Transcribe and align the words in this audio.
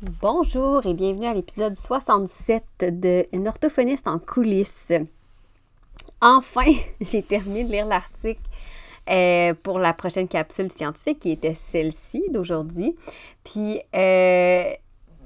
Bonjour 0.00 0.86
et 0.86 0.94
bienvenue 0.94 1.26
à 1.26 1.34
l'épisode 1.34 1.74
67 1.74 2.62
de 3.00 3.26
Une 3.32 3.48
orthophoniste 3.48 4.06
en 4.06 4.20
coulisses. 4.20 4.92
Enfin, 6.20 6.70
j'ai 7.00 7.20
terminé 7.20 7.64
de 7.64 7.72
lire 7.72 7.84
l'article 7.84 8.40
euh, 9.10 9.54
pour 9.60 9.80
la 9.80 9.92
prochaine 9.92 10.28
capsule 10.28 10.70
scientifique 10.70 11.18
qui 11.18 11.32
était 11.32 11.54
celle-ci 11.54 12.22
d'aujourd'hui. 12.30 12.94
Puis, 13.42 13.80
euh, 13.96 14.70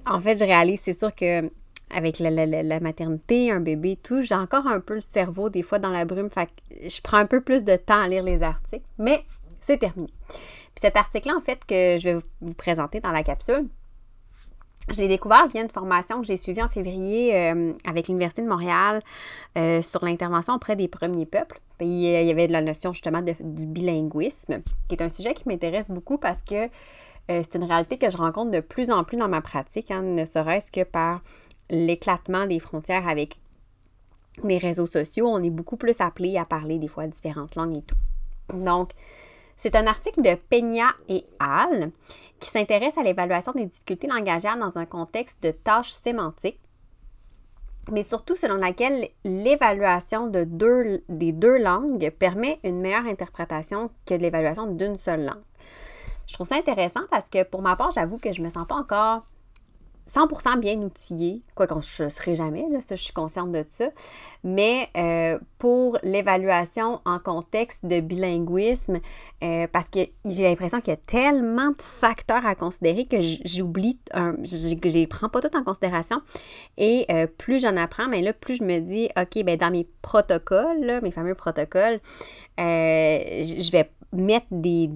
en 0.06 0.20
fait, 0.22 0.38
je 0.38 0.44
réalise, 0.44 0.80
c'est 0.82 0.98
sûr 0.98 1.14
que 1.14 1.50
avec 1.90 2.18
la, 2.18 2.80
maternité, 2.80 3.50
un 3.50 3.60
bébé, 3.60 3.98
tout, 4.02 4.22
j'ai 4.22 4.34
encore 4.34 4.66
un 4.66 4.80
peu 4.80 4.94
le 4.94 5.02
cerveau 5.02 5.50
des 5.50 5.62
fois 5.62 5.80
dans 5.80 5.90
la 5.90 6.06
brume. 6.06 6.30
Fait 6.30 6.46
que 6.46 6.88
je 6.88 7.02
prends 7.02 7.18
un 7.18 7.26
peu 7.26 7.42
plus 7.42 7.64
de 7.64 7.76
temps 7.76 8.00
à 8.00 8.08
lire 8.08 8.22
les 8.22 8.42
articles, 8.42 8.88
mais 8.96 9.22
c'est 9.60 9.76
terminé. 9.76 10.08
Puis 10.28 10.80
cet 10.80 10.96
article-là, 10.96 11.34
en 11.36 11.42
fait, 11.42 11.62
que 11.66 11.98
je 11.98 12.08
vais 12.08 12.22
vous 12.40 12.54
présenter 12.54 13.00
dans 13.00 13.12
la 13.12 13.22
capsule, 13.22 13.68
je 14.90 15.00
l'ai 15.00 15.08
découvert 15.08 15.46
via 15.46 15.62
une 15.62 15.68
formation 15.68 16.20
que 16.20 16.26
j'ai 16.26 16.36
suivie 16.36 16.62
en 16.62 16.68
février 16.68 17.36
euh, 17.36 17.72
avec 17.84 18.08
l'Université 18.08 18.42
de 18.42 18.48
Montréal 18.48 19.00
euh, 19.56 19.80
sur 19.82 20.04
l'intervention 20.04 20.54
auprès 20.54 20.76
des 20.76 20.88
premiers 20.88 21.26
peuples. 21.26 21.60
Il 21.80 22.00
y 22.00 22.30
avait 22.30 22.46
de 22.46 22.52
la 22.52 22.62
notion 22.62 22.92
justement 22.92 23.22
du 23.22 23.66
bilinguisme, 23.66 24.62
qui 24.88 24.94
est 24.94 25.02
un 25.02 25.08
sujet 25.08 25.34
qui 25.34 25.48
m'intéresse 25.48 25.90
beaucoup 25.90 26.18
parce 26.18 26.42
que 26.42 26.64
euh, 26.64 26.68
c'est 27.28 27.56
une 27.56 27.64
réalité 27.64 27.98
que 27.98 28.10
je 28.10 28.16
rencontre 28.16 28.50
de 28.50 28.60
plus 28.60 28.90
en 28.90 29.04
plus 29.04 29.16
dans 29.16 29.28
ma 29.28 29.40
pratique, 29.40 29.90
hein, 29.90 30.02
ne 30.02 30.24
serait-ce 30.24 30.70
que 30.70 30.84
par 30.84 31.22
l'éclatement 31.70 32.46
des 32.46 32.60
frontières 32.60 33.08
avec 33.08 33.38
les 34.44 34.58
réseaux 34.58 34.86
sociaux. 34.86 35.26
On 35.26 35.42
est 35.42 35.50
beaucoup 35.50 35.76
plus 35.76 36.00
appelé 36.00 36.36
à 36.36 36.44
parler 36.44 36.78
des 36.78 36.88
fois 36.88 37.06
différentes 37.06 37.54
langues 37.54 37.76
et 37.76 37.82
tout. 37.82 37.96
Donc, 38.56 38.90
c'est 39.56 39.76
un 39.76 39.86
article 39.86 40.22
de 40.22 40.34
Peña 40.34 40.88
et 41.08 41.24
Al 41.38 41.92
qui 42.42 42.50
s'intéresse 42.50 42.98
à 42.98 43.04
l'évaluation 43.04 43.52
des 43.52 43.66
difficultés 43.66 44.08
langagières 44.08 44.58
dans 44.58 44.76
un 44.76 44.84
contexte 44.84 45.40
de 45.44 45.52
tâches 45.52 45.92
sémantiques, 45.92 46.58
mais 47.90 48.02
surtout 48.02 48.34
selon 48.34 48.56
laquelle 48.56 49.08
l'évaluation 49.24 50.26
des 50.26 50.44
deux 51.32 51.58
langues 51.58 52.10
permet 52.10 52.58
une 52.64 52.80
meilleure 52.80 53.06
interprétation 53.06 53.90
que 54.06 54.14
l'évaluation 54.14 54.66
d'une 54.66 54.96
seule 54.96 55.24
langue. 55.24 55.42
Je 56.26 56.34
trouve 56.34 56.46
ça 56.46 56.56
intéressant 56.56 57.02
parce 57.10 57.30
que 57.30 57.44
pour 57.44 57.62
ma 57.62 57.76
part, 57.76 57.92
j'avoue 57.92 58.18
que 58.18 58.32
je 58.32 58.40
ne 58.40 58.46
me 58.46 58.50
sens 58.50 58.66
pas 58.66 58.74
encore 58.74 59.22
100% 60.10 60.58
bien 60.58 60.78
outillée, 60.78 61.42
quoi 61.54 61.66
qu'on 61.66 61.76
ne 61.76 62.08
serai 62.08 62.34
jamais, 62.34 62.66
là, 62.70 62.80
ça, 62.80 62.96
je 62.96 63.02
suis 63.02 63.12
consciente 63.12 63.52
de 63.52 63.64
ça, 63.68 63.88
mais 64.44 64.88
euh, 64.96 65.38
pour 65.58 65.98
l'évaluation 66.02 67.00
en 67.04 67.18
contexte 67.18 67.84
de 67.86 68.00
bilinguisme, 68.00 68.98
euh, 69.42 69.66
parce 69.72 69.88
que 69.88 70.00
j'ai 70.24 70.42
l'impression 70.42 70.80
qu'il 70.80 70.90
y 70.90 70.94
a 70.94 70.96
tellement 70.96 71.70
de 71.70 71.80
facteurs 71.80 72.44
à 72.44 72.54
considérer 72.54 73.06
que 73.06 73.18
j'oublie, 73.20 73.98
je 74.12 74.74
ne 74.74 75.06
prends 75.06 75.28
pas 75.28 75.40
tout 75.40 75.56
en 75.56 75.62
considération, 75.62 76.20
et 76.76 77.06
euh, 77.10 77.26
plus 77.26 77.60
j'en 77.60 77.76
apprends, 77.76 78.08
mais 78.08 78.22
là, 78.22 78.32
plus 78.32 78.56
je 78.56 78.64
me 78.64 78.80
dis, 78.80 79.08
OK, 79.16 79.44
ben 79.44 79.56
dans 79.56 79.70
mes 79.70 79.88
protocoles, 80.02 81.00
mes 81.02 81.10
fameux 81.10 81.34
protocoles, 81.34 82.00
je 82.58 83.70
vais 83.70 83.90
mettre 84.12 84.46
des 84.50 84.88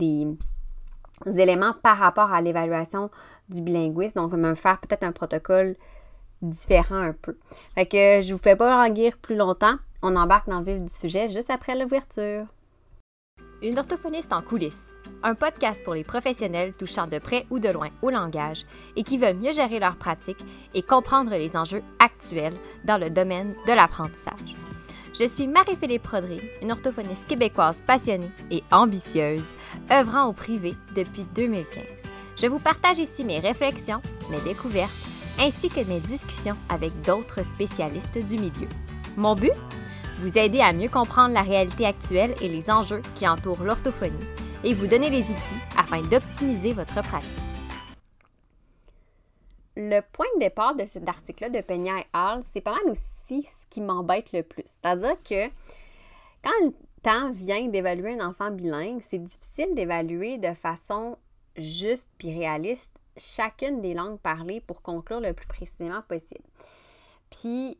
éléments 1.35 1.75
par 1.83 1.99
rapport 1.99 2.33
à 2.33 2.41
l'évaluation 2.41 3.11
du 3.49 3.61
bilinguisme, 3.61 4.21
donc 4.21 4.33
me 4.33 4.55
faire 4.55 4.79
peut-être 4.81 5.05
un 5.05 5.13
protocole 5.13 5.77
différent 6.43 6.97
un 7.03 7.13
peu. 7.13 7.37
Fait 7.75 7.87
que 7.87 8.21
je 8.27 8.33
vous 8.33 8.41
fais 8.41 8.57
pas 8.57 8.87
languir 8.87 9.17
plus 9.19 9.37
longtemps, 9.37 9.77
on 10.03 10.17
embarque 10.17 10.49
dans 10.49 10.61
le 10.61 10.65
vif 10.65 10.83
du 10.83 10.93
sujet 10.93 11.29
juste 11.29 11.51
après 11.51 11.79
l'ouverture. 11.79 12.45
Une 13.63 13.79
orthophoniste 13.79 14.35
en 14.35 14.43
coulisses, 14.43 14.95
un 15.23 15.35
podcast 15.35 15.83
pour 15.83 15.95
les 15.95 16.05
professionnels 16.05 16.75
touchant 16.75 17.07
de 17.07 17.19
près 17.19 17.47
ou 17.51 17.59
de 17.59 17.71
loin 17.71 17.89
au 18.03 18.11
langage 18.11 18.67
et 18.97 19.03
qui 19.03 19.17
veulent 19.17 19.39
mieux 19.39 19.53
gérer 19.53 19.79
leur 19.79 19.97
pratique 19.97 20.45
et 20.75 20.83
comprendre 20.83 21.31
les 21.31 21.57
enjeux 21.57 21.83
actuels 21.99 22.57
dans 22.85 22.99
le 22.99 23.09
domaine 23.09 23.55
de 23.67 23.73
l'apprentissage. 23.73 24.55
Je 25.19 25.27
suis 25.27 25.47
Marie-Philippe 25.47 26.03
Prodry, 26.03 26.43
une 26.61 26.71
orthophoniste 26.71 27.27
québécoise 27.27 27.83
passionnée 27.87 28.31
et 28.51 28.63
ambitieuse, 28.71 29.55
œuvrant 29.91 30.27
au 30.27 30.35
privé 30.35 30.75
depuis 30.95 31.25
2015. 31.35 31.83
Je 32.37 32.47
vous 32.49 32.59
partage 32.59 32.99
ici 32.99 33.25
mes 33.25 33.39
réflexions, 33.39 34.03
mes 34.31 34.41
découvertes, 34.43 34.93
ainsi 35.39 35.71
que 35.71 35.81
mes 35.81 36.01
discussions 36.01 36.57
avec 36.69 36.93
d'autres 37.01 37.43
spécialistes 37.43 38.19
du 38.19 38.37
milieu. 38.37 38.69
Mon 39.17 39.35
but? 39.35 39.53
Vous 40.19 40.37
aider 40.37 40.61
à 40.61 40.75
mieux 40.75 40.91
comprendre 40.91 41.33
la 41.33 41.41
réalité 41.41 41.87
actuelle 41.87 42.35
et 42.43 42.49
les 42.49 42.71
enjeux 42.71 43.01
qui 43.15 43.27
entourent 43.27 43.63
l'orthophonie 43.63 44.27
et 44.65 44.75
vous 44.75 44.87
donner 44.87 45.09
les 45.09 45.23
outils 45.23 45.63
afin 45.79 46.03
d'optimiser 46.03 46.75
votre 46.75 47.01
pratique. 47.03 47.39
Le 49.75 50.01
point 50.01 50.27
de 50.35 50.41
départ 50.41 50.75
de 50.75 50.85
cet 50.85 51.09
article-là 51.09 51.49
de 51.49 51.61
Peña 51.61 51.99
et 51.99 52.07
Hall, 52.15 52.41
c'est 52.53 52.61
pas 52.61 52.73
mal 52.73 52.91
aussi 52.91 53.43
ce 53.45 53.67
qui 53.71 53.81
m'embête 53.81 54.33
le 54.33 54.43
plus. 54.43 54.65
C'est-à-dire 54.67 55.17
que 55.23 55.47
quand 56.43 56.65
le 56.65 56.73
temps 57.03 57.31
vient 57.33 57.67
d'évaluer 57.69 58.19
un 58.21 58.29
enfant 58.29 58.51
bilingue, 58.51 59.01
c'est 59.01 59.23
difficile 59.23 59.75
d'évaluer 59.75 60.37
de 60.37 60.53
façon 60.55 61.17
juste 61.57 62.11
puis 62.19 62.37
réaliste 62.37 62.93
chacune 63.17 63.81
des 63.81 63.95
langues 63.95 64.19
parlées 64.19 64.61
pour 64.61 64.83
conclure 64.83 65.21
le 65.21 65.33
plus 65.33 65.47
précisément 65.47 66.03
possible. 66.03 66.45
Puis, 67.31 67.79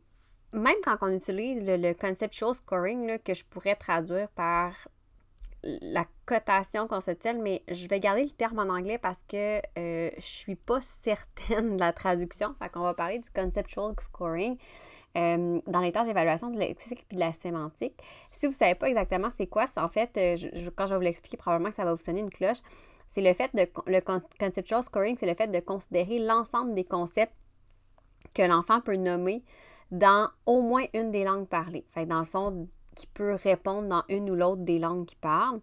même 0.53 0.75
quand 0.83 0.97
on 1.01 1.09
utilise 1.09 1.63
le, 1.65 1.93
conceptual 1.93 2.53
scoring, 2.55 3.19
que 3.19 3.33
je 3.33 3.45
pourrais 3.45 3.75
traduire 3.75 4.29
par 4.29 4.73
la 5.63 6.05
cotation 6.25 6.87
conceptuelle, 6.87 7.39
mais 7.41 7.63
je 7.69 7.87
vais 7.87 7.99
garder 7.99 8.23
le 8.23 8.29
terme 8.29 8.59
en 8.59 8.73
anglais 8.73 8.97
parce 8.97 9.23
que 9.23 9.57
euh, 9.77 10.09
je 10.15 10.21
suis 10.21 10.55
pas 10.55 10.79
certaine 10.81 11.75
de 11.75 11.79
la 11.79 11.91
traduction. 11.91 12.55
Fait 12.59 12.69
qu'on 12.69 12.81
va 12.81 12.93
parler 12.93 13.19
du 13.19 13.29
conceptual 13.29 13.93
scoring. 13.99 14.57
Euh, 15.17 15.59
dans 15.65 15.79
les 15.79 15.91
tâches 15.91 16.05
d'évaluation 16.05 16.51
de 16.51 16.59
lexique 16.59 17.03
et 17.09 17.15
de 17.15 17.19
la 17.19 17.33
sémantique. 17.33 17.95
Si 18.31 18.45
vous 18.45 18.51
ne 18.51 18.57
savez 18.57 18.75
pas 18.75 18.87
exactement 18.87 19.29
c'est 19.31 19.47
quoi, 19.47 19.65
en 19.77 19.89
fait, 19.89 20.15
euh, 20.17 20.69
quand 20.75 20.85
je 20.85 20.91
vais 20.91 20.97
vous 20.97 21.03
l'expliquer, 21.03 21.37
probablement 21.37 21.71
que 21.71 21.75
ça 21.75 21.85
va 21.85 21.95
vous 21.95 22.01
sonner 22.01 22.19
une 22.19 22.29
cloche. 22.29 22.59
C'est 23.07 23.21
le 23.21 23.33
fait 23.33 23.53
de 23.55 23.67
le 23.87 23.99
conceptual 24.39 24.83
scoring, 24.83 25.17
c'est 25.19 25.27
le 25.27 25.35
fait 25.35 25.47
de 25.47 25.59
considérer 25.59 26.19
l'ensemble 26.19 26.73
des 26.73 26.83
concepts 26.83 27.33
que 28.33 28.41
l'enfant 28.43 28.81
peut 28.81 28.95
nommer 28.95 29.43
dans 29.91 30.29
au 30.45 30.61
moins 30.61 30.85
une 30.93 31.11
des 31.11 31.23
langues 31.23 31.47
parlées. 31.47 31.85
Dans 31.95 32.19
le 32.19 32.25
fond, 32.25 32.67
qui 32.95 33.07
peut 33.07 33.35
répondre 33.35 33.87
dans 33.87 34.03
une 34.09 34.29
ou 34.29 34.35
l'autre 34.35 34.63
des 34.63 34.79
langues 34.79 35.05
qu'il 35.05 35.19
parle. 35.19 35.61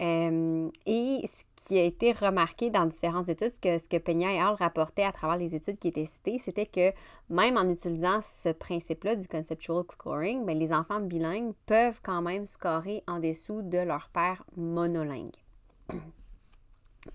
Euh, 0.00 0.70
et 0.86 1.20
ce 1.26 1.42
qui 1.56 1.78
a 1.78 1.82
été 1.82 2.12
remarqué 2.12 2.70
dans 2.70 2.86
différentes 2.86 3.28
études, 3.28 3.50
ce 3.50 3.60
que, 3.60 3.76
ce 3.76 3.86
que 3.86 3.98
Peña 3.98 4.32
et 4.32 4.42
Hall 4.42 4.54
rapportaient 4.58 5.04
à 5.04 5.12
travers 5.12 5.36
les 5.36 5.54
études 5.54 5.78
qui 5.78 5.88
étaient 5.88 6.06
citées, 6.06 6.38
c'était 6.38 6.64
que 6.64 6.92
même 7.28 7.58
en 7.58 7.68
utilisant 7.68 8.20
ce 8.22 8.48
principe-là 8.50 9.16
du 9.16 9.28
conceptual 9.28 9.82
scoring, 9.90 10.46
bien, 10.46 10.54
les 10.54 10.72
enfants 10.72 11.00
bilingues 11.00 11.52
peuvent 11.66 12.00
quand 12.02 12.22
même 12.22 12.46
scorer 12.46 13.02
en 13.06 13.18
dessous 13.18 13.60
de 13.60 13.78
leur 13.78 14.08
père 14.08 14.42
monolingue. 14.56 15.36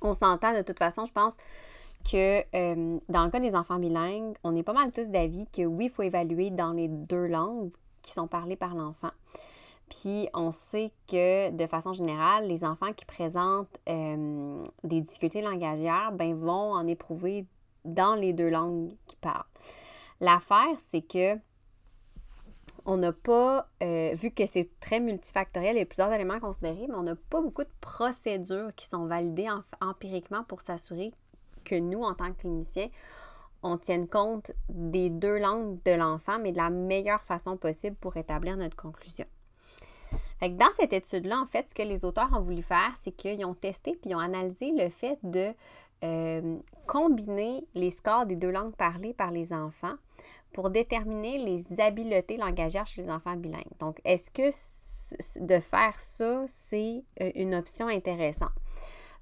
On 0.02 0.14
s'entend 0.14 0.54
de 0.54 0.62
toute 0.62 0.80
façon, 0.80 1.06
je 1.06 1.14
pense 1.14 1.36
que 2.10 2.42
euh, 2.56 3.00
dans 3.10 3.26
le 3.26 3.32
cas 3.32 3.40
des 3.40 3.56
enfants 3.56 3.80
bilingues, 3.80 4.36
on 4.44 4.56
est 4.56 4.64
pas 4.64 4.74
mal 4.74 4.92
tous 4.92 5.10
d'avis 5.10 5.48
que 5.48 5.64
oui, 5.64 5.86
il 5.86 5.90
faut 5.90 6.04
évaluer 6.04 6.52
dans 6.52 6.72
les 6.72 6.88
deux 6.88 7.26
langues 7.28 7.72
qui 8.02 8.12
sont 8.12 8.28
parlées 8.28 8.56
par 8.56 8.76
l'enfant. 8.76 9.12
Puis 9.90 10.28
on 10.34 10.52
sait 10.52 10.92
que 11.08 11.52
de 11.52 11.68
façon 11.68 11.94
générale, 11.94 12.48
les 12.48 12.64
enfants 12.64 12.94
qui 12.94 13.06
présentent 13.06 13.78
euh, 13.90 14.64
des 14.84 15.02
difficultés 15.02 15.42
langagières 15.42 16.12
ben, 16.12 16.36
vont 16.36 16.74
en 16.74 16.88
éprouver 16.88 17.46
dans 17.84 18.16
les 18.16 18.34
deux 18.34 18.50
langues 18.50 18.92
qu'ils 19.06 19.20
parlent. 19.20 19.44
L'affaire, 20.22 20.76
c'est 20.90 21.02
que 21.02 21.36
on 22.86 22.98
n'a 22.98 23.12
pas, 23.12 23.68
euh, 23.82 24.12
vu 24.14 24.32
que 24.32 24.46
c'est 24.46 24.70
très 24.80 25.00
multifactoriel, 25.00 25.76
il 25.76 25.80
y 25.80 25.82
a 25.82 25.86
plusieurs 25.86 26.12
éléments 26.12 26.36
à 26.36 26.52
mais 26.62 26.88
on 26.94 27.04
n'a 27.04 27.16
pas 27.16 27.42
beaucoup 27.42 27.64
de 27.64 27.70
procédures 27.82 28.74
qui 28.76 28.86
sont 28.86 29.06
validées 29.06 29.48
empiriquement 29.82 30.44
pour 30.44 30.62
s'assurer 30.62 31.12
que 31.64 31.76
nous, 31.76 32.04
en 32.04 32.14
tant 32.14 32.32
que 32.32 32.42
cliniciens, 32.42 32.90
on 33.64 33.78
tienne 33.78 34.08
compte 34.08 34.52
des 34.70 35.10
deux 35.10 35.40
langues 35.40 35.80
de 35.84 35.94
l'enfant, 35.94 36.38
mais 36.40 36.52
de 36.52 36.58
la 36.58 36.70
meilleure 36.70 37.24
façon 37.24 37.58
possible 37.58 37.96
pour 37.96 38.16
établir 38.18 38.56
notre 38.56 38.76
conclusion. 38.76 39.26
dans 40.42 40.72
cette 40.78 40.94
étude-là, 40.94 41.40
en 41.40 41.48
fait, 41.48 41.70
ce 41.70 41.74
que 41.74 41.82
les 41.82 42.06
auteurs 42.06 42.30
ont 42.34 42.42
voulu 42.42 42.62
faire, 42.62 42.94
c'est 43.02 43.12
qu'ils 43.12 43.44
ont 43.46 43.56
testé 43.56 43.98
puis 44.00 44.14
ont 44.14 44.20
analysé 44.20 44.72
le 44.72 44.90
fait 44.90 45.18
de 45.24 45.54
euh, 46.04 46.58
combiner 46.86 47.66
les 47.74 47.90
scores 47.90 48.28
des 48.28 48.36
deux 48.36 48.52
langues 48.52 48.76
parlées 48.76 49.14
par 49.14 49.32
les 49.32 49.52
enfants 49.54 49.96
pour 50.56 50.70
déterminer 50.70 51.38
les 51.38 51.82
habiletés 51.82 52.38
langagières 52.38 52.88
chez 52.88 53.04
les 53.04 53.10
enfants 53.12 53.36
bilingues. 53.36 53.78
Donc, 53.78 54.00
est-ce 54.06 54.32
que 54.32 55.44
de 55.46 55.60
faire 55.60 56.00
ça, 56.00 56.46
c'est 56.48 57.04
euh, 57.22 57.30
une 57.36 57.54
option 57.54 57.90
intéressante? 57.90 58.54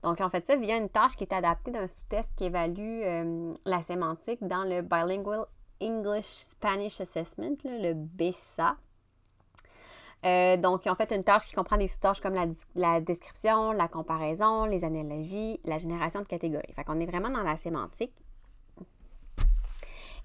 Donc, 0.03 0.21
en 0.21 0.30
fait, 0.30 0.45
ça 0.45 0.56
via 0.56 0.77
une 0.77 0.89
tâche 0.89 1.18
qui 1.18 1.24
est 1.24 1.33
adaptée 1.33 1.71
d'un 1.71 1.88
sous-test 1.88 2.30
qui 2.38 2.45
évalue 2.45 3.01
euh, 3.03 3.53
la 3.65 3.81
sémantique 3.81 4.45
dans 4.47 4.63
le 4.63 4.83
Bilingual 4.83 5.45
English 5.81 6.25
Spanish 6.25 7.01
Assessment, 7.01 7.57
le 7.65 7.94
BESA. 7.94 8.77
Euh, 10.25 10.56
donc, 10.57 10.83
ont 10.85 10.95
fait 10.95 11.12
une 11.15 11.24
tâche 11.24 11.47
qui 11.47 11.56
comprend 11.56 11.77
des 11.77 11.88
sous-tâches 11.88 12.21
comme 12.21 12.35
la, 12.35 12.45
la, 12.75 13.01
description, 13.01 13.71
la 13.71 13.88
comparaison, 13.88 14.65
les 14.65 14.83
analogies, 14.83 15.59
la 15.65 15.80
génération 15.80 16.21
de 16.21 16.27
catégories. 16.27 16.71
Fait 16.75 16.83
qu'on 16.83 17.00
est 17.00 17.07
vraiment 17.07 17.31
dans 17.31 17.44
la 17.44 17.57
sémantique. 17.57 18.13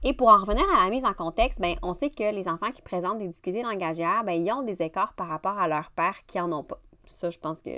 Et 0.04 0.12
pour 0.12 0.28
en 0.28 0.38
revenir 0.38 0.64
à 0.70 0.84
la 0.84 0.90
mise 0.90 1.04
en 1.04 1.12
contexte, 1.12 1.60
ben, 1.60 1.74
on 1.82 1.92
sait 1.92 2.10
que 2.10 2.32
les 2.32 2.48
enfants 2.48 2.70
qui 2.70 2.82
présentent 2.82 3.18
des 3.18 3.26
difficultés 3.26 3.62
langagières, 3.62 4.22
ben, 4.24 4.32
ils 4.32 4.52
ont 4.52 4.62
des 4.62 4.80
écarts 4.80 5.12
par 5.14 5.28
rapport 5.28 5.58
à 5.58 5.66
leur 5.66 5.90
père 5.90 6.14
qui 6.26 6.38
n'en 6.38 6.52
ont 6.52 6.62
pas. 6.62 6.78
Ça, 7.06 7.30
je 7.30 7.38
pense 7.38 7.62
que 7.62 7.70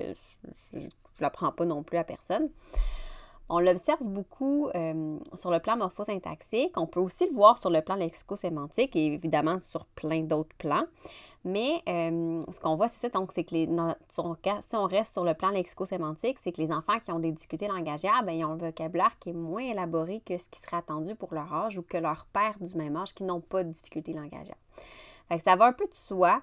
je 0.73 0.79
ne 0.79 0.89
l'apprends 1.21 1.53
pas 1.53 1.65
non 1.65 1.83
plus 1.83 1.97
à 1.97 2.05
personne. 2.05 2.51
On 3.49 3.59
l'observe 3.59 4.03
beaucoup 4.03 4.69
euh, 4.75 5.19
sur 5.35 5.51
le 5.51 5.59
plan 5.59 5.77
morphosyntaxique. 5.77 6.77
On 6.77 6.87
peut 6.87 7.01
aussi 7.01 7.27
le 7.27 7.33
voir 7.33 7.59
sur 7.59 7.71
le 7.71 7.81
plan 7.81 7.97
lexico-sémantique 7.97 8.95
et 8.95 9.07
évidemment 9.07 9.59
sur 9.59 9.87
plein 9.87 10.21
d'autres 10.21 10.55
plans. 10.57 10.85
Mais 11.45 11.83
euh, 11.89 12.43
ce 12.53 12.61
qu'on 12.61 12.75
voit, 12.75 12.89
c'est 12.89 12.99
ça, 12.99 13.09
donc, 13.09 13.33
c'est 13.33 13.45
que 13.45 13.55
si 13.57 14.77
on 14.77 14.85
reste 14.85 15.13
sur 15.13 15.25
le 15.25 15.33
plan 15.33 15.49
lexico-sémantique, 15.51 16.39
c'est 16.39 16.53
que 16.53 16.61
les 16.61 16.71
enfants 16.71 16.99
qui 17.01 17.11
ont 17.13 17.19
des 17.19 17.33
difficultés 17.33 17.67
langagières, 17.67 18.23
bien, 18.23 18.35
ils 18.35 18.45
ont 18.45 18.53
un 18.53 18.57
vocabulaire 18.57 19.19
qui 19.19 19.31
est 19.31 19.35
moins 19.35 19.63
élaboré 19.63 20.21
que 20.21 20.37
ce 20.37 20.51
qui 20.51 20.61
serait 20.61 20.77
attendu 20.77 21.15
pour 21.15 21.33
leur 21.33 21.53
âge 21.53 21.79
ou 21.79 21.83
que 21.83 21.97
leurs 21.97 22.27
pères 22.27 22.59
du 22.61 22.75
même 22.77 22.97
âge 22.97 23.15
qui 23.15 23.25
n'ont 23.25 23.41
pas 23.41 23.65
de 23.65 23.71
difficultés 23.71 24.13
langagières. 24.13 24.59
ça 25.43 25.57
va 25.57 25.67
un 25.67 25.73
peu 25.73 25.87
de 25.87 25.95
soi 25.95 26.43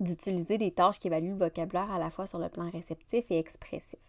d'utiliser 0.00 0.58
des 0.58 0.72
tâches 0.72 0.98
qui 0.98 1.06
évaluent 1.06 1.30
le 1.30 1.38
vocabulaire 1.38 1.92
à 1.92 1.98
la 1.98 2.10
fois 2.10 2.26
sur 2.26 2.40
le 2.40 2.48
plan 2.48 2.68
réceptif 2.68 3.24
et 3.30 3.38
expressif. 3.38 4.00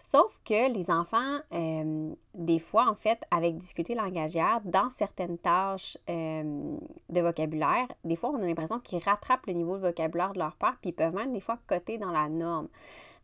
Sauf 0.00 0.38
que 0.44 0.72
les 0.72 0.90
enfants, 0.90 1.40
euh, 1.52 2.14
des 2.34 2.60
fois, 2.60 2.88
en 2.88 2.94
fait, 2.94 3.20
avec 3.32 3.58
difficulté 3.58 3.96
langagière, 3.96 4.60
dans 4.64 4.90
certaines 4.90 5.38
tâches 5.38 5.98
euh, 6.08 6.76
de 7.08 7.20
vocabulaire, 7.20 7.88
des 8.04 8.14
fois, 8.14 8.30
on 8.30 8.40
a 8.40 8.46
l'impression 8.46 8.78
qu'ils 8.78 9.02
rattrapent 9.02 9.46
le 9.46 9.54
niveau 9.54 9.76
de 9.76 9.82
vocabulaire 9.82 10.32
de 10.34 10.38
leur 10.38 10.54
père, 10.54 10.76
puis 10.80 10.90
ils 10.90 10.94
peuvent 10.94 11.14
même 11.14 11.32
des 11.32 11.40
fois 11.40 11.58
coter 11.66 11.98
dans 11.98 12.12
la 12.12 12.28
norme. 12.28 12.68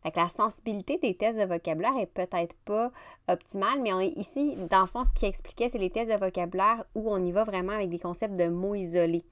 Fait 0.03 0.11
que 0.11 0.19
la 0.19 0.27
sensibilité 0.27 0.97
des 0.97 1.15
tests 1.15 1.39
de 1.39 1.45
vocabulaire 1.45 1.97
est 1.97 2.05
peut-être 2.07 2.55
pas 2.65 2.91
optimale, 3.29 3.81
mais 3.81 4.07
ici, 4.09 4.57
dans 4.69 4.81
le 4.81 4.87
fond, 4.87 5.05
ce 5.05 5.13
qui 5.13 5.25
expliquait, 5.25 5.69
c'est 5.69 5.77
les 5.77 5.89
tests 5.89 6.11
de 6.11 6.17
vocabulaire 6.17 6.83
où 6.93 7.09
on 7.09 7.23
y 7.23 7.31
va 7.31 7.45
vraiment 7.45 7.71
avec 7.71 7.89
des 7.89 7.99
concepts 7.99 8.35
de 8.35 8.49
mots 8.49 8.75
isolés. 8.75 9.25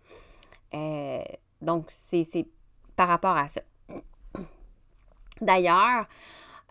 Euh, 0.73 1.21
donc, 1.61 1.87
c'est 1.89 2.47
par 2.95 3.09
rapport 3.09 3.35
à 3.35 3.49
ça. 3.49 3.61
D'ailleurs, 5.41 6.07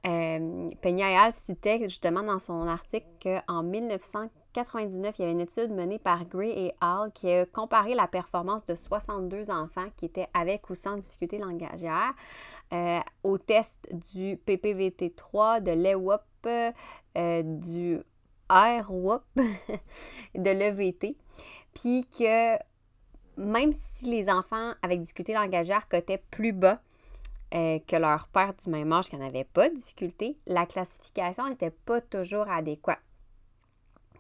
euh, 0.05 0.71
Peña 0.81 1.31
citait 1.31 1.79
justement 1.83 2.23
dans 2.23 2.41
son 2.41 2.67
article 2.67 3.07
qu'en 3.23 3.63
1999, 3.63 5.15
il 5.19 5.23
y 5.23 5.25
avait 5.25 5.33
une 5.33 5.41
étude 5.41 5.71
menée 5.71 6.01
par 6.01 6.25
Gray 6.25 6.51
et 6.51 6.75
Hall 6.83 7.13
qui 7.13 7.31
a 7.31 7.47
comparé 7.47 7.95
la 7.95 8.09
performance 8.09 8.65
de 8.65 8.75
62 8.75 9.51
enfants 9.51 9.87
qui 9.97 10.07
étaient 10.07 10.29
avec 10.35 10.69
ou 10.71 10.75
sans 10.75 10.97
difficulté 10.97 11.39
langagière 11.39 12.15
euh, 12.73 12.99
au 13.23 13.39
test 13.39 13.89
du 14.13 14.37
PPVT3, 14.45 15.63
de 15.63 15.71
l'EWOP, 15.71 16.23
euh, 17.17 17.43
du 17.45 18.01
RWOP, 18.51 19.23
de 20.35 20.51
l'EVT. 20.51 21.17
Puis 21.75 22.07
que 22.07 22.57
même 23.37 23.73
si 23.73 24.07
les 24.07 24.29
enfants 24.29 24.73
avec 24.83 25.01
difficulté 25.01 25.35
langagière 25.35 25.89
cotaient 25.89 26.23
plus 26.31 26.53
bas 26.53 26.81
euh, 27.55 27.79
que 27.87 27.97
leur 27.97 28.29
père 28.29 28.55
du 28.55 28.71
même 28.71 28.93
âge 28.93 29.11
qui 29.11 29.17
n'avait 29.17 29.45
pas 29.45 29.69
de 29.69 29.75
difficulté, 29.75 30.39
la 30.47 30.67
classification 30.67 31.49
n'était 31.49 31.71
pas 31.71 32.01
toujours 32.01 32.49
adéquate. 32.49 33.01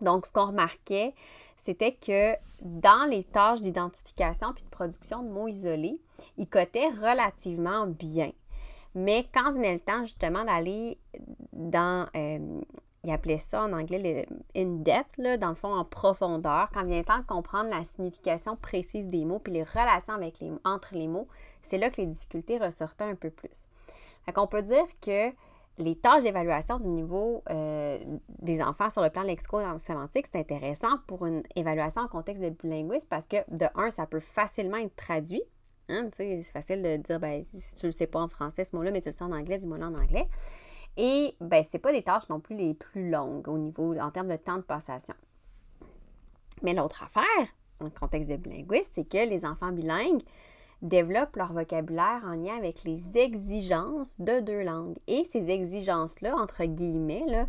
Donc, 0.00 0.26
ce 0.26 0.32
qu'on 0.32 0.46
remarquait, 0.46 1.14
c'était 1.56 1.94
que 1.94 2.34
dans 2.60 3.08
les 3.08 3.24
tâches 3.24 3.60
d'identification 3.60 4.52
puis 4.52 4.64
de 4.64 4.68
production 4.68 5.22
de 5.22 5.28
mots 5.28 5.48
isolés, 5.48 6.00
ils 6.36 6.48
cotaient 6.48 6.88
relativement 6.88 7.86
bien. 7.86 8.32
Mais 8.94 9.26
quand 9.32 9.52
venait 9.52 9.74
le 9.74 9.80
temps 9.80 10.02
justement 10.02 10.44
d'aller 10.44 10.98
dans, 11.52 12.08
euh, 12.16 12.60
il 13.04 13.10
appelait 13.10 13.38
ça 13.38 13.62
en 13.62 13.72
anglais 13.72 14.26
le 14.26 14.60
in-depth, 14.60 15.20
dans 15.40 15.48
le 15.48 15.54
fond 15.54 15.74
en 15.74 15.84
profondeur, 15.84 16.68
quand 16.74 16.84
vient 16.84 16.98
le 16.98 17.04
temps 17.04 17.18
de 17.18 17.24
comprendre 17.24 17.70
la 17.70 17.84
signification 17.84 18.56
précise 18.56 19.08
des 19.08 19.24
mots 19.24 19.38
puis 19.38 19.52
les 19.52 19.62
relations 19.62 20.14
avec 20.14 20.40
les, 20.40 20.52
entre 20.64 20.94
les 20.94 21.08
mots, 21.08 21.28
c'est 21.64 21.78
là 21.78 21.90
que 21.90 22.00
les 22.00 22.06
difficultés 22.06 22.58
ressortaient 22.58 23.04
un 23.04 23.14
peu 23.14 23.30
plus. 23.30 23.68
Fait 24.24 24.32
qu'on 24.32 24.46
peut 24.46 24.62
dire 24.62 24.86
que 25.00 25.32
les 25.78 25.96
tâches 25.96 26.22
d'évaluation 26.22 26.78
du 26.78 26.88
niveau 26.88 27.42
euh, 27.50 27.98
des 28.40 28.62
enfants 28.62 28.90
sur 28.90 29.02
le 29.02 29.10
plan 29.10 29.22
lexico-sémantique, 29.22 30.26
c'est 30.30 30.38
intéressant 30.38 30.98
pour 31.06 31.26
une 31.26 31.42
évaluation 31.56 32.02
en 32.02 32.08
contexte 32.08 32.42
de 32.42 32.50
bilinguisme 32.50 33.06
parce 33.08 33.26
que, 33.26 33.36
de 33.48 33.66
un, 33.74 33.90
ça 33.90 34.06
peut 34.06 34.20
facilement 34.20 34.76
être 34.76 34.94
traduit. 34.96 35.42
Hein, 35.88 36.08
c'est 36.12 36.42
facile 36.42 36.82
de 36.82 36.96
dire, 36.96 37.18
ben, 37.18 37.44
si 37.54 37.74
tu 37.74 37.86
ne 37.86 37.88
le 37.88 37.92
sais 37.92 38.06
pas 38.06 38.20
en 38.20 38.28
français, 38.28 38.64
ce 38.64 38.76
mot-là, 38.76 38.92
mais 38.92 39.00
tu 39.00 39.08
le 39.08 39.12
sais 39.12 39.24
en 39.24 39.32
anglais, 39.32 39.58
dis-moi 39.58 39.78
en 39.78 39.94
anglais. 39.94 40.28
Et, 40.96 41.34
ben, 41.40 41.64
ce 41.64 41.78
pas 41.78 41.92
des 41.92 42.02
tâches 42.02 42.28
non 42.28 42.38
plus 42.38 42.54
les 42.54 42.74
plus 42.74 43.10
longues 43.10 43.48
au 43.48 43.58
niveau, 43.58 43.98
en 43.98 44.10
termes 44.10 44.28
de 44.28 44.36
temps 44.36 44.56
de 44.56 44.62
passation. 44.62 45.14
Mais 46.62 46.74
l'autre 46.74 47.02
affaire, 47.02 47.48
en 47.80 47.90
contexte 47.90 48.30
de 48.30 48.36
bilinguisme, 48.36 48.90
c'est 48.92 49.08
que 49.08 49.28
les 49.28 49.44
enfants 49.44 49.72
bilingues, 49.72 50.22
développent 50.82 51.36
leur 51.36 51.52
vocabulaire 51.52 52.22
en 52.24 52.34
lien 52.34 52.56
avec 52.56 52.84
les 52.84 53.00
exigences 53.16 54.20
de 54.20 54.40
deux 54.40 54.62
langues. 54.62 54.98
Et 55.06 55.24
ces 55.32 55.48
exigences-là, 55.48 56.36
entre 56.36 56.64
guillemets, 56.64 57.46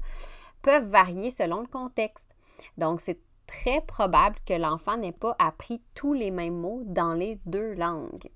peuvent 0.61 0.87
varier 0.87 1.31
selon 1.31 1.61
le 1.61 1.67
contexte. 1.67 2.29
Donc, 2.77 3.01
c'est 3.01 3.19
très 3.47 3.81
probable 3.81 4.37
que 4.45 4.53
l'enfant 4.53 4.97
n'ait 4.97 5.11
pas 5.11 5.35
appris 5.39 5.81
tous 5.95 6.13
les 6.13 6.31
mêmes 6.31 6.57
mots 6.57 6.83
dans 6.85 7.13
les 7.13 7.39
deux 7.45 7.73
langues. 7.73 8.29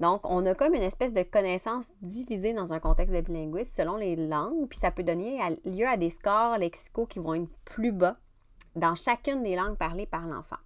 Donc, 0.00 0.20
on 0.24 0.44
a 0.44 0.54
comme 0.54 0.74
une 0.74 0.82
espèce 0.82 1.12
de 1.12 1.22
connaissance 1.22 1.86
divisée 2.02 2.52
dans 2.52 2.72
un 2.72 2.80
contexte 2.80 3.14
de 3.14 3.20
bilinguisme 3.20 3.72
selon 3.74 3.96
les 3.96 4.16
langues, 4.16 4.68
puis 4.68 4.78
ça 4.78 4.90
peut 4.90 5.04
donner 5.04 5.38
lieu 5.64 5.86
à 5.86 5.96
des 5.96 6.10
scores 6.10 6.58
lexicaux 6.58 7.06
qui 7.06 7.20
vont 7.20 7.34
être 7.34 7.48
plus 7.64 7.92
bas 7.92 8.16
dans 8.74 8.96
chacune 8.96 9.44
des 9.44 9.54
langues 9.54 9.76
parlées 9.76 10.06
par 10.06 10.26
l'enfant. 10.26 10.56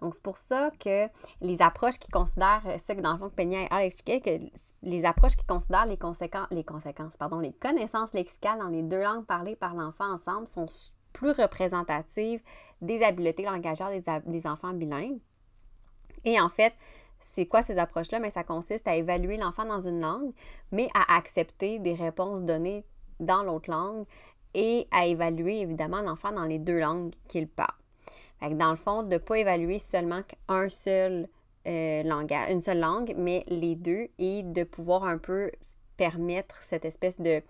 Donc, 0.00 0.14
c'est 0.14 0.22
pour 0.22 0.38
ça 0.38 0.70
que 0.78 1.08
les 1.40 1.60
approches 1.60 1.98
qui 1.98 2.10
considèrent, 2.10 2.62
euh, 2.66 2.78
ça 2.78 2.94
que 2.94 3.00
dans 3.00 3.12
le 3.12 3.18
fond, 3.18 3.30
Peña 3.30 3.66
a 3.70 3.84
expliqué, 3.84 4.20
que 4.20 4.44
les 4.82 5.04
approches 5.04 5.36
qui 5.36 5.44
considèrent 5.46 5.86
les 5.86 5.96
conséquences, 5.96 7.16
pardon, 7.18 7.40
les 7.40 7.52
connaissances 7.52 8.12
lexicales 8.12 8.58
dans 8.58 8.68
les 8.68 8.82
deux 8.82 9.02
langues 9.02 9.26
parlées 9.26 9.56
par 9.56 9.74
l'enfant 9.74 10.12
ensemble 10.12 10.46
sont 10.46 10.66
plus 11.12 11.32
représentatives 11.32 12.42
des 12.80 13.02
habiletés 13.02 13.44
langagières 13.44 13.90
des, 14.24 14.46
enfants 14.46 14.72
bilingues. 14.72 15.18
Et 16.24 16.40
en 16.40 16.48
fait, 16.48 16.74
c'est 17.20 17.46
quoi 17.46 17.62
ces 17.62 17.78
approches-là? 17.78 18.20
Mais 18.20 18.30
ça 18.30 18.44
consiste 18.44 18.86
à 18.86 18.94
évaluer 18.94 19.36
l'enfant 19.36 19.64
dans 19.64 19.80
une 19.80 20.00
langue, 20.00 20.32
mais 20.70 20.88
à 20.94 21.16
accepter 21.16 21.80
des 21.80 21.94
réponses 21.94 22.42
données 22.42 22.84
dans 23.18 23.42
l'autre 23.42 23.70
langue 23.70 24.06
et 24.54 24.86
à 24.92 25.06
évaluer 25.06 25.60
évidemment 25.60 26.00
l'enfant 26.00 26.30
dans 26.30 26.44
les 26.44 26.58
deux 26.58 26.78
langues 26.78 27.12
qu'il 27.26 27.48
parle 27.48 27.74
dans 28.40 28.70
le 28.70 28.76
fond, 28.76 29.02
de 29.02 29.14
ne 29.14 29.18
pas 29.18 29.36
évaluer 29.36 29.78
seulement 29.78 30.22
qu'un 30.22 30.68
seul 30.68 31.28
euh, 31.66 32.02
langage, 32.02 32.50
une 32.50 32.60
seule 32.60 32.80
langue, 32.80 33.14
mais 33.16 33.44
les 33.48 33.74
deux 33.74 34.08
et 34.18 34.42
de 34.42 34.64
pouvoir 34.64 35.04
un 35.04 35.18
peu 35.18 35.50
permettre 35.96 36.56
cette 36.62 36.84
espèce 36.84 37.20
de 37.20 37.42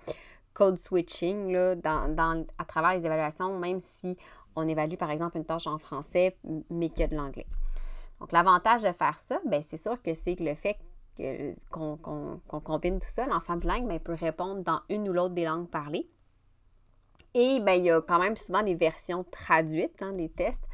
code 0.54 0.78
switching 0.78 1.52
là, 1.52 1.76
dans, 1.76 2.44
à 2.58 2.64
travers 2.64 2.98
les 2.98 3.04
évaluations, 3.04 3.56
même 3.58 3.80
si 3.80 4.16
on 4.56 4.66
évalue 4.66 4.96
par 4.96 5.10
exemple 5.10 5.36
une 5.36 5.44
tâche 5.44 5.66
en 5.66 5.78
français, 5.78 6.36
mais 6.70 6.88
qu'il 6.88 7.00
y 7.00 7.04
a 7.04 7.06
de 7.06 7.16
l'anglais. 7.16 7.46
Donc, 8.20 8.32
l'avantage 8.32 8.82
de 8.82 8.92
faire 8.92 9.18
ça, 9.20 9.40
ben, 9.46 9.62
c'est 9.68 9.76
sûr 9.76 10.02
que 10.02 10.14
c'est 10.14 10.38
le 10.40 10.54
fait 10.54 10.76
qu'on 11.70 12.40
combine 12.64 12.98
tout 12.98 13.08
ça, 13.08 13.26
l'enfant 13.26 13.56
bilingue 13.56 13.86
ben, 13.86 14.00
peut 14.00 14.14
répondre 14.14 14.62
dans 14.62 14.80
une 14.88 15.08
ou 15.08 15.12
l'autre 15.12 15.34
des 15.34 15.44
langues 15.44 15.68
parlées. 15.68 16.08
Et 17.34 17.60
ben, 17.60 17.72
il 17.72 17.84
y 17.84 17.90
a 17.90 18.00
quand 18.00 18.18
même 18.18 18.36
souvent 18.36 18.62
des 18.62 18.74
versions 18.74 19.24
traduites, 19.30 20.02
hein, 20.02 20.12
des 20.12 20.28
tests, 20.28 20.67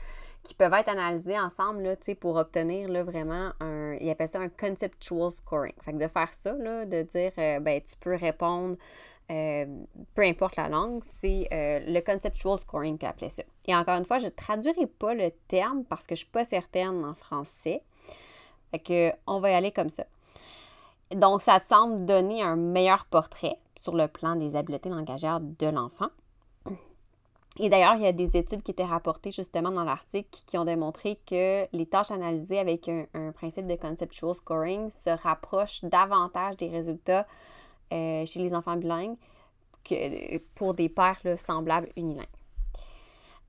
qui 0.44 0.54
peuvent 0.54 0.72
être 0.74 0.88
analysés 0.88 1.38
ensemble 1.38 1.82
là, 1.82 1.96
pour 2.20 2.36
obtenir 2.36 2.88
là, 2.88 3.02
vraiment 3.02 3.50
un. 3.60 3.94
Ils 3.94 4.10
appellent 4.10 4.28
ça 4.28 4.38
un 4.38 4.48
conceptual 4.48 5.30
scoring. 5.30 5.74
Fait 5.82 5.92
que 5.92 5.98
de 5.98 6.08
faire 6.08 6.32
ça, 6.32 6.54
là, 6.54 6.84
de 6.84 7.02
dire 7.02 7.32
euh, 7.38 7.60
ben, 7.60 7.80
tu 7.80 7.96
peux 7.96 8.14
répondre 8.14 8.76
euh, 9.30 9.64
peu 10.14 10.22
importe 10.22 10.56
la 10.56 10.68
langue, 10.68 11.02
c'est 11.02 11.48
euh, 11.52 11.80
le 11.86 12.00
conceptual 12.00 12.58
scoring 12.58 12.98
qu'ils 12.98 13.08
appelait 13.08 13.30
ça. 13.30 13.42
Et 13.66 13.74
encore 13.74 13.96
une 13.96 14.04
fois, 14.04 14.18
je 14.18 14.26
ne 14.26 14.30
traduirai 14.30 14.86
pas 14.86 15.14
le 15.14 15.30
terme 15.48 15.84
parce 15.84 16.06
que 16.06 16.14
je 16.14 16.20
ne 16.20 16.24
suis 16.24 16.30
pas 16.32 16.44
certaine 16.44 17.04
en 17.04 17.14
français. 17.14 17.82
Fait 18.70 18.78
que 18.80 19.10
on 19.26 19.40
va 19.40 19.50
y 19.50 19.54
aller 19.54 19.72
comme 19.72 19.88
ça. 19.88 20.04
Donc, 21.10 21.42
ça 21.42 21.60
semble 21.60 22.04
donner 22.04 22.42
un 22.42 22.56
meilleur 22.56 23.06
portrait 23.06 23.56
sur 23.76 23.94
le 23.94 24.08
plan 24.08 24.36
des 24.36 24.56
habiletés 24.56 24.88
langagières 24.88 25.40
de 25.40 25.66
l'enfant. 25.66 26.08
Et 27.61 27.68
d'ailleurs, 27.68 27.94
il 27.94 28.02
y 28.02 28.06
a 28.06 28.12
des 28.12 28.37
études 28.37 28.62
qui 28.62 28.73
étaient 28.73 28.84
rapportées 28.84 29.30
justement 29.30 29.70
dans 29.70 29.84
l'article 29.84 30.28
qui 30.46 30.58
ont 30.58 30.64
démontré 30.64 31.20
que 31.25 31.66
les 31.73 31.87
tâches 31.87 32.11
analysées 32.11 32.58
avec 32.58 32.88
un, 32.88 33.32
principe 33.32 33.66
de 33.66 33.76
conceptual 33.76 34.34
scoring 34.34 34.90
se 34.90 35.11
rapprochent 35.11 35.84
davantage 35.84 36.56
des 36.56 36.68
résultats 36.68 37.26
euh, 37.92 38.26
chez 38.26 38.40
les 38.40 38.54
enfants 38.54 38.76
bilingues 38.76 39.16
que 39.84 40.38
pour 40.56 40.75
des 40.75 40.88
pères 40.88 41.20
semblables 41.37 41.90
unilingues. 41.96 42.26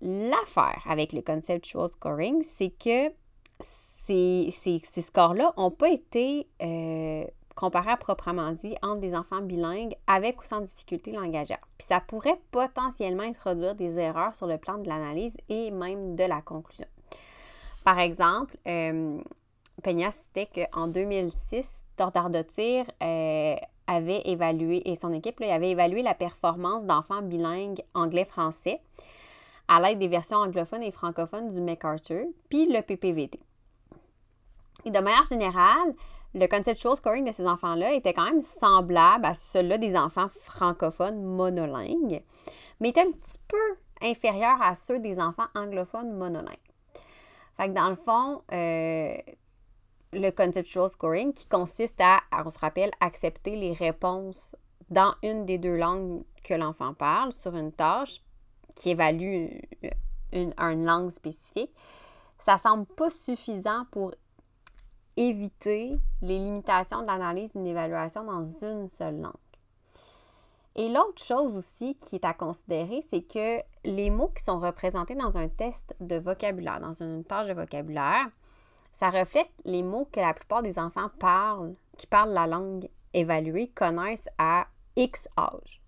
L'affaire 0.01 0.83
avec 0.87 1.13
le 1.13 1.21
conceptual 1.21 1.89
scoring, 1.89 2.43
c'est 2.43 2.69
que 2.71 3.11
ces, 4.05 4.81
scores-là 5.01 5.53
n'ont 5.57 5.71
pas 5.71 5.89
été 5.89 6.47
euh, 6.61 7.25
comparé 7.55 7.91
à 7.91 7.97
proprement 7.97 8.51
dit 8.51 8.75
entre 8.81 8.99
des 8.99 9.15
enfants 9.15 9.41
bilingues 9.41 9.95
avec 10.07 10.41
ou 10.41 10.45
sans 10.45 10.61
difficulté 10.61 11.11
langagière. 11.11 11.65
Puis 11.77 11.87
ça 11.87 11.99
pourrait 11.99 12.39
potentiellement 12.51 13.23
introduire 13.23 13.75
des 13.75 13.97
erreurs 13.97 14.35
sur 14.35 14.45
le 14.45 14.57
plan 14.57 14.77
de 14.77 14.87
l'analyse 14.87 15.35
et 15.49 15.71
même 15.71 16.15
de 16.15 16.23
la 16.23 16.41
conclusion. 16.41 16.87
Par 17.85 17.99
exemple, 17.99 18.57
euh, 18.67 19.19
Peña 19.83 20.11
citait 20.11 20.49
qu'en 20.53 20.87
2006, 20.87 21.85
Tordardotir 21.97 22.85
euh, 23.01 23.55
avait 23.87 24.21
évalué, 24.25 24.81
et 24.85 24.95
son 24.95 25.13
équipe 25.13 25.39
avait 25.41 25.71
évalué 25.71 26.01
la 26.01 26.13
performance 26.13 26.85
d'enfants 26.85 27.21
bilingues 27.21 27.81
anglais-français 27.93 28.81
à 29.67 29.79
l'aide 29.79 29.99
des 29.99 30.07
versions 30.07 30.37
anglophones 30.37 30.83
et 30.83 30.91
francophones 30.91 31.49
du 31.49 31.61
MacArthur, 31.61 32.25
puis 32.49 32.67
le 32.67 32.81
PPVT. 32.81 33.39
Et 34.85 34.91
de 34.91 34.99
manière 34.99 35.25
générale, 35.25 35.93
le 36.35 36.47
conceptual 36.47 36.97
scoring 36.97 37.25
de 37.25 37.31
ces 37.31 37.47
enfants-là 37.47 37.93
était 37.93 38.13
quand 38.13 38.25
même 38.25 38.41
semblable 38.41 39.25
à 39.25 39.33
celui-là 39.33 39.77
des 39.77 39.95
enfants 39.95 40.27
francophones 40.29 41.23
monolingues, 41.23 42.21
mais 42.79 42.89
était 42.89 43.01
un 43.01 43.11
petit 43.11 43.39
peu 43.47 43.77
inférieur 44.01 44.61
à 44.61 44.75
ceux 44.75 44.99
des 44.99 45.17
enfants 45.17 45.47
anglophones 45.55 46.11
monolingues. 46.11 46.57
Fait 47.55 47.69
que 47.69 47.73
dans 47.73 47.89
le 47.89 47.95
fond, 47.95 48.41
euh, 48.51 49.15
le 50.11 50.29
conceptual 50.31 50.89
scoring 50.89 51.31
qui 51.31 51.47
consiste 51.47 52.01
à, 52.01 52.19
on 52.45 52.49
se 52.49 52.59
rappelle, 52.59 52.91
accepter 52.99 53.55
les 53.55 53.71
réponses 53.71 54.57
dans 54.89 55.15
une 55.23 55.45
des 55.45 55.57
deux 55.57 55.77
langues 55.77 56.23
que 56.43 56.53
l'enfant 56.53 56.93
parle 56.93 57.31
sur 57.31 57.55
une 57.55 57.71
tâche 57.71 58.21
qui 58.75 58.89
évalue 58.89 59.47
une, 60.33 60.53
une 60.57 60.85
langue 60.85 61.11
spécifique, 61.11 61.71
ça 62.45 62.57
semble 62.57 62.85
pas 62.85 63.09
suffisant 63.09 63.85
pour 63.89 64.11
éviter 65.17 65.97
les 66.21 66.39
limitations 66.39 67.01
de 67.01 67.07
l'analyse 67.07 67.53
d'une 67.53 67.67
évaluation 67.67 68.23
dans 68.23 68.43
une 68.43 68.87
seule 68.87 69.21
langue. 69.21 69.33
Et 70.75 70.89
l'autre 70.89 71.23
chose 71.23 71.55
aussi 71.55 71.95
qui 71.95 72.15
est 72.15 72.25
à 72.25 72.33
considérer, 72.33 73.01
c'est 73.09 73.21
que 73.21 73.61
les 73.85 74.09
mots 74.09 74.31
qui 74.35 74.43
sont 74.43 74.59
représentés 74.59 75.15
dans 75.15 75.37
un 75.37 75.47
test 75.47 75.95
de 76.01 76.17
vocabulaire, 76.17 76.81
dans 76.81 76.93
une 76.93 77.23
tâche 77.23 77.47
de 77.47 77.53
vocabulaire, 77.53 78.27
ça 78.91 79.09
reflète 79.09 79.49
les 79.63 79.83
mots 79.83 80.07
que 80.11 80.19
la 80.19 80.33
plupart 80.33 80.63
des 80.63 80.77
enfants 80.77 81.09
parlent, 81.19 81.75
qui 81.97 82.07
parlent 82.07 82.33
la 82.33 82.47
langue 82.47 82.89
évaluée, 83.13 83.69
connaissent 83.69 84.27
à 84.37 84.67
X 84.97 85.29
âge. 85.37 85.81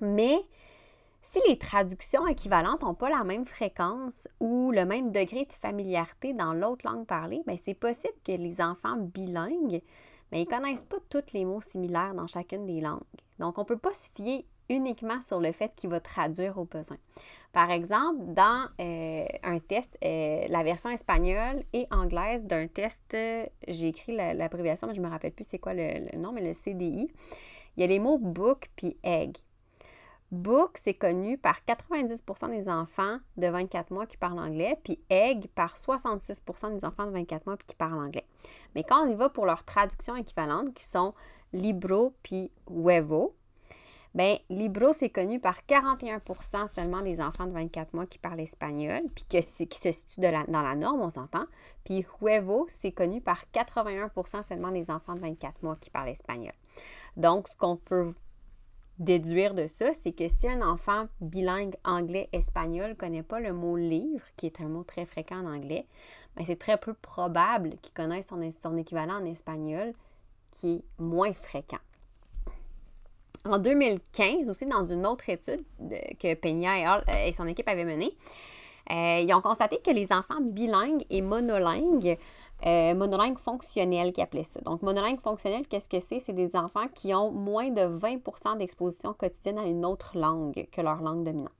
Mais 0.00 0.40
si 1.32 1.38
les 1.48 1.58
traductions 1.58 2.26
équivalentes 2.26 2.82
n'ont 2.82 2.94
pas 2.94 3.08
la 3.08 3.22
même 3.22 3.44
fréquence 3.44 4.26
ou 4.40 4.72
le 4.72 4.84
même 4.84 5.12
degré 5.12 5.44
de 5.44 5.52
familiarité 5.52 6.32
dans 6.32 6.52
l'autre 6.52 6.84
langue 6.84 7.06
parlée, 7.06 7.42
bien, 7.46 7.56
c'est 7.62 7.74
possible 7.74 8.14
que 8.24 8.32
les 8.32 8.60
enfants 8.60 8.96
bilingues 8.96 9.80
ne 10.32 10.44
connaissent 10.44 10.82
pas 10.82 10.96
tous 11.08 11.32
les 11.32 11.44
mots 11.44 11.60
similaires 11.60 12.14
dans 12.14 12.26
chacune 12.26 12.66
des 12.66 12.80
langues. 12.80 13.00
Donc, 13.38 13.58
on 13.58 13.60
ne 13.60 13.66
peut 13.66 13.78
pas 13.78 13.94
se 13.94 14.10
fier 14.10 14.44
uniquement 14.68 15.22
sur 15.22 15.38
le 15.40 15.52
fait 15.52 15.72
qu'il 15.76 15.90
va 15.90 16.00
traduire 16.00 16.58
au 16.58 16.64
besoin. 16.64 16.96
Par 17.52 17.70
exemple, 17.70 18.24
dans 18.34 18.66
euh, 18.80 19.24
un 19.44 19.58
test, 19.60 19.96
euh, 20.04 20.46
la 20.48 20.62
version 20.64 20.90
espagnole 20.90 21.62
et 21.72 21.86
anglaise 21.92 22.44
d'un 22.46 22.66
test, 22.66 23.00
euh, 23.14 23.46
j'ai 23.68 23.88
écrit 23.88 24.16
l'abréviation, 24.16 24.88
mais 24.88 24.94
je 24.94 25.00
ne 25.00 25.06
me 25.06 25.10
rappelle 25.10 25.32
plus 25.32 25.46
c'est 25.46 25.58
quoi 25.58 25.74
le, 25.74 26.16
nom, 26.16 26.32
mais 26.32 26.42
le 26.42 26.54
CDI, 26.54 27.08
il 27.76 27.80
y 27.80 27.84
a 27.84 27.86
les 27.86 28.00
mots 28.00 28.18
book 28.18 28.68
puis 28.74 28.96
egg. 29.04 29.36
Book, 30.32 30.78
c'est 30.80 30.94
connu 30.94 31.38
par 31.38 31.60
90% 31.66 32.50
des 32.50 32.68
enfants 32.68 33.18
de 33.36 33.48
24 33.48 33.90
mois 33.90 34.06
qui 34.06 34.16
parlent 34.16 34.38
anglais, 34.38 34.78
puis 34.84 35.00
egg 35.10 35.48
par 35.54 35.76
66% 35.76 36.72
des 36.72 36.84
enfants 36.84 37.06
de 37.06 37.10
24 37.10 37.46
mois 37.46 37.56
qui 37.56 37.74
parlent 37.74 37.98
anglais. 37.98 38.26
Mais 38.74 38.84
quand 38.84 39.04
on 39.04 39.10
y 39.10 39.14
va 39.14 39.28
pour 39.28 39.44
leur 39.44 39.64
traduction 39.64 40.14
équivalente, 40.14 40.72
qui 40.74 40.84
sont 40.84 41.14
libro 41.52 42.14
puis 42.22 42.52
huevo, 42.68 43.34
Bien, 44.12 44.38
Libro, 44.48 44.92
c'est 44.92 45.08
connu 45.08 45.38
par 45.38 45.60
41% 45.68 46.66
seulement 46.66 47.00
des 47.00 47.20
enfants 47.20 47.46
de 47.46 47.52
24 47.52 47.94
mois 47.94 48.06
qui 48.06 48.18
parlent 48.18 48.40
espagnol, 48.40 49.02
puis 49.14 49.24
qui 49.24 49.40
se 49.40 49.92
situe 49.92 50.20
dans 50.20 50.46
la 50.48 50.74
norme, 50.74 51.00
on 51.00 51.10
s'entend. 51.10 51.44
Puis 51.84 52.04
Huevo, 52.20 52.66
c'est 52.68 52.90
connu 52.90 53.20
par 53.20 53.44
81% 53.54 54.42
seulement 54.42 54.72
des 54.72 54.90
enfants 54.90 55.14
de 55.14 55.20
24 55.20 55.62
mois 55.62 55.76
qui 55.76 55.90
parlent 55.90 56.08
espagnol. 56.08 56.54
Donc, 57.16 57.46
ce 57.46 57.56
qu'on 57.56 57.76
peut 57.76 58.12
déduire 59.00 59.54
de 59.54 59.66
ça, 59.66 59.92
c'est 59.94 60.12
que 60.12 60.28
si 60.28 60.48
un 60.48 60.62
enfant 60.62 61.08
bilingue 61.20 61.74
anglais-espagnol 61.84 62.90
ne 62.90 62.94
connaît 62.94 63.22
pas 63.22 63.40
le 63.40 63.52
mot 63.52 63.76
livre, 63.76 64.24
qui 64.36 64.46
est 64.46 64.60
un 64.60 64.68
mot 64.68 64.84
très 64.84 65.06
fréquent 65.06 65.40
en 65.40 65.46
anglais, 65.46 65.86
ben, 66.36 66.44
c'est 66.44 66.58
très 66.58 66.76
peu 66.76 66.94
probable 66.94 67.70
qu'il 67.82 67.94
connaisse 67.94 68.28
son 68.62 68.76
équivalent 68.76 69.14
en 69.14 69.24
espagnol, 69.24 69.94
qui 70.52 70.74
est 70.74 70.82
moins 70.98 71.32
fréquent. 71.32 71.78
En 73.46 73.58
2015, 73.58 74.50
aussi 74.50 74.66
dans 74.66 74.84
une 74.84 75.06
autre 75.06 75.30
étude 75.30 75.64
que 76.18 76.34
Peña 76.34 76.98
euh, 76.98 77.26
et, 77.26 77.32
son 77.32 77.46
équipe 77.46 77.68
avaient 77.68 77.86
menée, 77.86 78.14
euh, 78.90 79.20
ils 79.20 79.32
ont 79.32 79.40
constaté 79.40 79.78
que 79.82 79.90
les 79.90 80.12
enfants 80.12 80.40
bilingues 80.42 81.04
et 81.08 81.22
monolingues, 81.22 82.18
euh, 82.66 82.94
monolingues 82.94 83.38
fonctionnels 83.38 84.12
qui 84.12 84.20
appelaient 84.20 84.42
ça. 84.42 84.60
Donc, 84.60 84.82
monolingue 84.82 85.20
fonctionnel, 85.20 85.66
qu'est-ce 85.66 85.88
que 85.88 86.00
c'est? 86.00 86.20
C'est 86.20 86.32
des 86.32 86.54
enfants 86.56 86.88
qui 86.94 87.14
ont 87.14 87.30
moins 87.30 87.70
de 87.70 87.82
20% 87.82 88.58
d'exposition 88.58 89.14
quotidienne 89.14 89.58
à 89.58 89.64
une 89.64 89.86
autre 89.86 90.16
langue 90.16 90.68
que 90.70 90.80
leur 90.80 91.00
langue 91.00 91.24
dominante. 91.24 91.52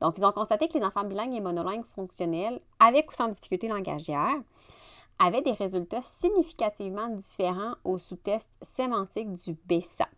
Donc, 0.00 0.18
ils 0.18 0.24
ont 0.24 0.32
constaté 0.32 0.68
que 0.68 0.78
les 0.78 0.84
enfants 0.84 1.04
bilingues 1.04 1.34
et 1.34 1.40
monolingues 1.40 1.86
fonctionnels, 1.94 2.60
avec 2.78 3.10
ou 3.10 3.14
sans 3.14 3.28
difficulté 3.28 3.68
langagière, 3.68 4.36
avaient 5.18 5.42
des 5.42 5.52
résultats 5.52 6.02
significativement 6.02 7.08
différents 7.08 7.74
au 7.84 7.98
sous-test 7.98 8.50
sémantique 8.62 9.32
du 9.32 9.56
BESA. 9.66 10.08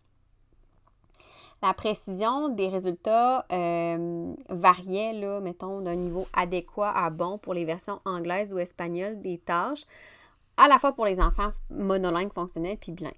La 1.63 1.73
précision 1.73 2.49
des 2.49 2.69
résultats 2.69 3.45
euh, 3.51 4.33
variait, 4.49 5.13
là, 5.13 5.39
mettons, 5.39 5.81
d'un 5.81 5.95
niveau 5.95 6.27
adéquat 6.33 6.91
à 6.91 7.09
bon 7.09 7.39
pour 7.39 7.55
les 7.55 7.65
versions 7.65 7.99
anglaises 8.05 8.53
ou 8.53 8.59
espagnoles 8.59 9.19
des 9.21 9.39
tâches, 9.39 9.85
à 10.57 10.67
la 10.67 10.77
fois 10.77 10.93
pour 10.93 11.05
les 11.05 11.19
enfants 11.19 11.51
monolingues 11.71 12.33
fonctionnels 12.33 12.77
puis 12.77 12.91
bilingues. 12.91 13.13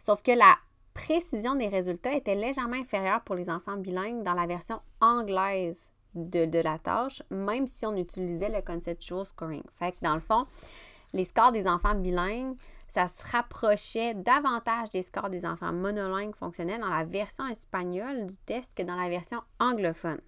Sauf 0.00 0.22
que 0.22 0.32
la 0.32 0.56
précision 0.92 1.54
des 1.54 1.68
résultats 1.68 2.12
était 2.12 2.34
légèrement 2.34 2.76
inférieure 2.76 3.22
pour 3.22 3.34
les 3.34 3.48
enfants 3.48 3.76
bilingues 3.76 4.22
dans 4.22 4.34
la 4.34 4.46
version 4.46 4.80
anglaise 5.00 5.90
de, 6.14 6.44
de, 6.44 6.58
la 6.58 6.78
tâche, 6.78 7.22
même 7.30 7.66
si 7.66 7.86
on 7.86 7.96
utilisait 7.96 8.50
le 8.50 8.60
conceptual 8.60 9.24
scoring. 9.24 9.62
Fait 9.78 9.92
que 9.92 9.96
dans 10.02 10.14
le 10.14 10.20
fond, 10.20 10.44
les 11.14 11.24
scores 11.24 11.52
des 11.52 11.66
enfants 11.66 11.94
bilingues 11.94 12.56
ça 12.92 13.08
se 13.08 13.22
rapprochait 13.32 14.12
davantage 14.12 14.90
des 14.90 15.00
scores 15.00 15.30
des 15.30 15.46
enfants 15.46 15.72
monolingues 15.72 16.36
fonctionnels 16.36 16.82
dans 16.82 16.90
la 16.90 17.04
version 17.04 17.46
espagnole 17.48 18.26
du 18.26 18.36
test 18.36 18.74
que 18.74 18.82
dans 18.82 18.96
la 18.96 19.08
version 19.08 19.40
anglophone. 19.58 20.20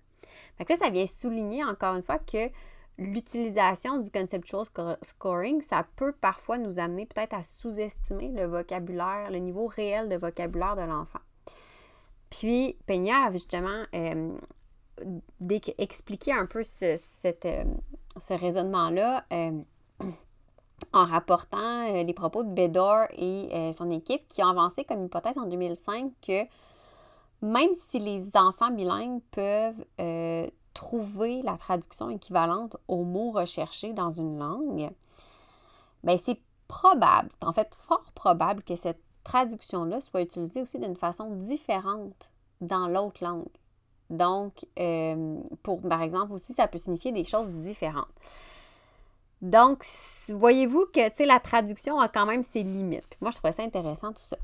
Fait 0.56 0.64
que 0.64 0.73
là, 0.73 0.78
ça 0.78 0.90
vient 0.90 1.06
souligner 1.06 1.62
encore 1.62 1.94
une 1.94 2.02
fois 2.02 2.18
que 2.18 2.49
l'utilisation 2.97 3.99
du 3.99 4.11
conceptual 4.11 4.64
scoring, 5.02 5.61
ça 5.61 5.87
peut 5.97 6.12
parfois 6.12 6.56
nous 6.56 6.78
amener 6.78 7.04
peut-être 7.04 7.35
à 7.35 7.42
sous-estimer 7.42 8.28
le 8.28 8.47
vocabulaire, 8.47 9.30
le 9.30 9.38
niveau 9.38 9.66
réel 9.66 10.09
de 10.09 10.16
vocabulaire 10.16 10.76
de 10.76 10.83
l'enfant. 10.83 11.21
Puis, 12.30 12.78
Peña 12.87 13.26
a 13.26 13.30
justement 13.30 13.85
euh, 13.94 14.33
expliqué 15.76 16.33
un 16.33 16.47
peu 16.47 16.64
ce, 16.64 16.97
euh, 17.44 17.64
raisonnement-là. 18.30 19.26
Euh, 19.33 19.61
en 20.92 21.04
rapportant 21.04 21.88
euh, 21.88 22.02
les 22.02 22.12
propos 22.12 22.42
de 22.42 22.48
Bedor 22.48 23.06
et 23.16 23.48
euh, 23.52 23.72
son 23.72 23.90
équipe 23.90 24.28
qui 24.28 24.42
ont 24.42 24.48
avancé 24.48 24.84
comme 24.84 25.04
hypothèse 25.04 25.38
en 25.38 25.46
2005 25.46 26.12
que 26.26 26.42
même 27.42 27.70
si 27.88 27.98
les 27.98 28.30
enfants 28.34 28.70
bilingues 28.70 29.20
peuvent 29.30 29.84
euh, 30.00 30.46
trouver 30.72 31.42
la 31.42 31.56
traduction 31.56 32.10
équivalente 32.10 32.76
aux 32.88 33.04
mots 33.04 33.30
recherchés 33.32 33.92
dans 33.92 34.12
une 34.12 34.38
langue, 34.38 34.90
bien 36.02 36.16
c'est 36.16 36.40
probable, 36.68 37.30
en 37.42 37.52
fait 37.52 37.74
fort 37.74 38.10
probable 38.14 38.62
que 38.62 38.76
cette 38.76 39.00
traduction-là 39.24 40.00
soit 40.00 40.22
utilisée 40.22 40.62
aussi 40.62 40.78
d'une 40.78 40.96
façon 40.96 41.30
différente 41.30 42.30
dans 42.60 42.88
l'autre 42.88 43.22
langue. 43.22 43.48
Donc, 44.10 44.66
pour, 45.62 45.80
par 45.80 46.02
exemple, 46.02 46.32
aussi, 46.34 46.52
ça 46.52 46.68
peut 46.68 46.76
signifier 46.76 47.10
des 47.10 47.24
choses 47.24 47.52
différentes. 47.54 48.06
Donc, 49.44 49.84
voyez-vous 50.28 50.86
que 50.86 51.26
la 51.26 51.38
traduction 51.38 52.00
a 52.00 52.08
quand 52.08 52.24
même 52.24 52.42
ses 52.42 52.62
limites. 52.62 53.14
Moi, 53.20 53.30
je 53.30 53.36
trouvais 53.36 53.52
ça 53.52 53.62
intéressant 53.62 54.14
tout 54.14 54.22
ça. 54.26 54.38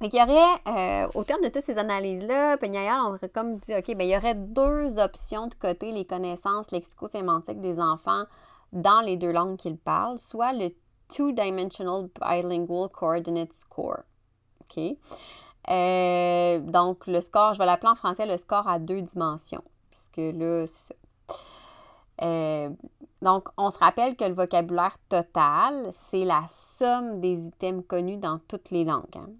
Et 0.00 0.08
qu'il 0.08 0.18
y 0.18 0.22
aurait, 0.22 1.04
euh, 1.04 1.08
au 1.14 1.24
terme 1.24 1.42
de 1.42 1.48
toutes 1.48 1.64
ces 1.64 1.76
analyses-là, 1.76 2.56
Peñayal, 2.56 3.00
on 3.04 3.14
aurait 3.14 3.28
comme 3.28 3.58
dit, 3.58 3.74
OK, 3.74 3.94
bien, 3.94 4.06
il 4.06 4.08
y 4.08 4.16
aurait 4.16 4.34
deux 4.34 4.98
options 4.98 5.48
de 5.48 5.54
côté 5.54 5.92
les 5.92 6.06
connaissances 6.06 6.70
lexico-sémantiques 6.70 7.60
des 7.60 7.78
enfants 7.78 8.24
dans 8.72 9.02
les 9.02 9.18
deux 9.18 9.30
langues 9.30 9.58
qu'ils 9.58 9.76
parlent, 9.76 10.18
soit 10.18 10.54
le 10.54 10.70
Two-Dimensional 11.14 12.08
Bilingual 12.18 12.88
Coordinate 12.88 13.52
Score. 13.52 14.04
OK? 14.62 14.96
Euh, 15.68 16.60
donc, 16.60 17.06
le 17.06 17.20
score, 17.20 17.52
je 17.52 17.58
vais 17.58 17.66
l'appeler 17.66 17.90
en 17.90 17.94
français 17.94 18.24
le 18.24 18.38
score 18.38 18.66
à 18.68 18.78
deux 18.78 19.02
dimensions. 19.02 19.64
Parce 19.90 20.08
que 20.08 20.30
là, 20.30 20.66
c'est 20.66 20.94
ça. 20.94 20.94
Euh, 22.22 22.70
donc, 23.22 23.48
on 23.56 23.70
se 23.70 23.78
rappelle 23.78 24.16
que 24.16 24.24
le 24.24 24.34
vocabulaire 24.34 24.96
total, 25.08 25.90
c'est 25.92 26.24
la 26.24 26.44
somme 26.48 27.20
des 27.20 27.46
items 27.46 27.84
connus 27.86 28.18
dans 28.18 28.38
toutes 28.48 28.70
les 28.70 28.84
langues. 28.84 29.16
Hein. 29.16 29.30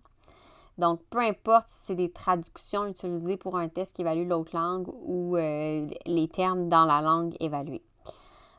Donc, 0.79 1.01
peu 1.09 1.21
importe 1.21 1.69
si 1.69 1.87
c'est 1.87 1.95
des 1.95 2.11
traductions 2.11 2.87
utilisées 2.87 3.37
pour 3.37 3.57
un 3.57 3.69
test 3.69 3.95
qui 3.95 4.03
évalue 4.03 4.29
l'autre 4.29 4.55
langue 4.55 4.89
ou 4.89 5.37
euh, 5.37 5.87
les 6.05 6.29
termes 6.29 6.69
dans 6.69 6.85
la 6.85 7.01
langue 7.01 7.35
évaluée. 7.41 7.83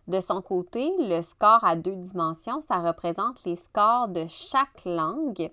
De 0.08 0.22
son 0.22 0.42
côté, 0.42 0.90
le 1.00 1.22
score 1.22 1.64
à 1.64 1.76
deux 1.76 1.96
dimensions, 1.96 2.62
ça 2.62 2.78
représente 2.78 3.44
les 3.44 3.56
scores 3.56 4.08
de 4.08 4.26
chaque 4.28 4.86
langue 4.86 5.52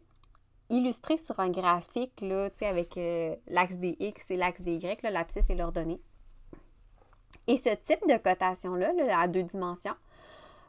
illustrés 0.71 1.19
sur 1.19 1.39
un 1.41 1.51
graphique 1.51 2.21
là, 2.21 2.49
avec 2.63 2.97
euh, 2.97 3.35
l'axe 3.49 3.77
des 3.77 3.97
X 4.01 4.31
et 4.31 4.37
l'axe 4.37 4.61
des 4.61 4.77
Y, 4.77 5.03
l'abscisse 5.03 5.51
et 5.51 5.55
l'ordonnée. 5.55 6.01
Et 7.47 7.57
ce 7.57 7.71
type 7.71 8.07
de 8.09 8.17
cotation-là, 8.17 8.93
à 9.19 9.29
deux 9.29 9.43
dimensions, 9.43 9.95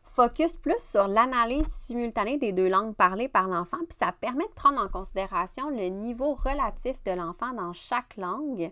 focus 0.04 0.56
plus 0.58 0.80
sur 0.80 1.08
l'analyse 1.08 1.68
simultanée 1.68 2.38
des 2.38 2.54
deux 2.54 2.70
langues 2.70 2.96
parlées 2.96 3.28
par 3.28 3.48
l'enfant, 3.48 3.78
puis 3.90 3.98
ça 4.00 4.12
permet 4.14 4.46
de 4.46 4.54
prendre 4.54 4.82
en 4.82 4.88
considération 4.88 5.70
le 5.70 5.88
niveau 5.88 6.36
relatif 6.36 7.02
de 7.04 7.12
l'enfant 7.12 7.54
dans 7.54 7.74
chaque 7.74 8.16
langue, 8.18 8.72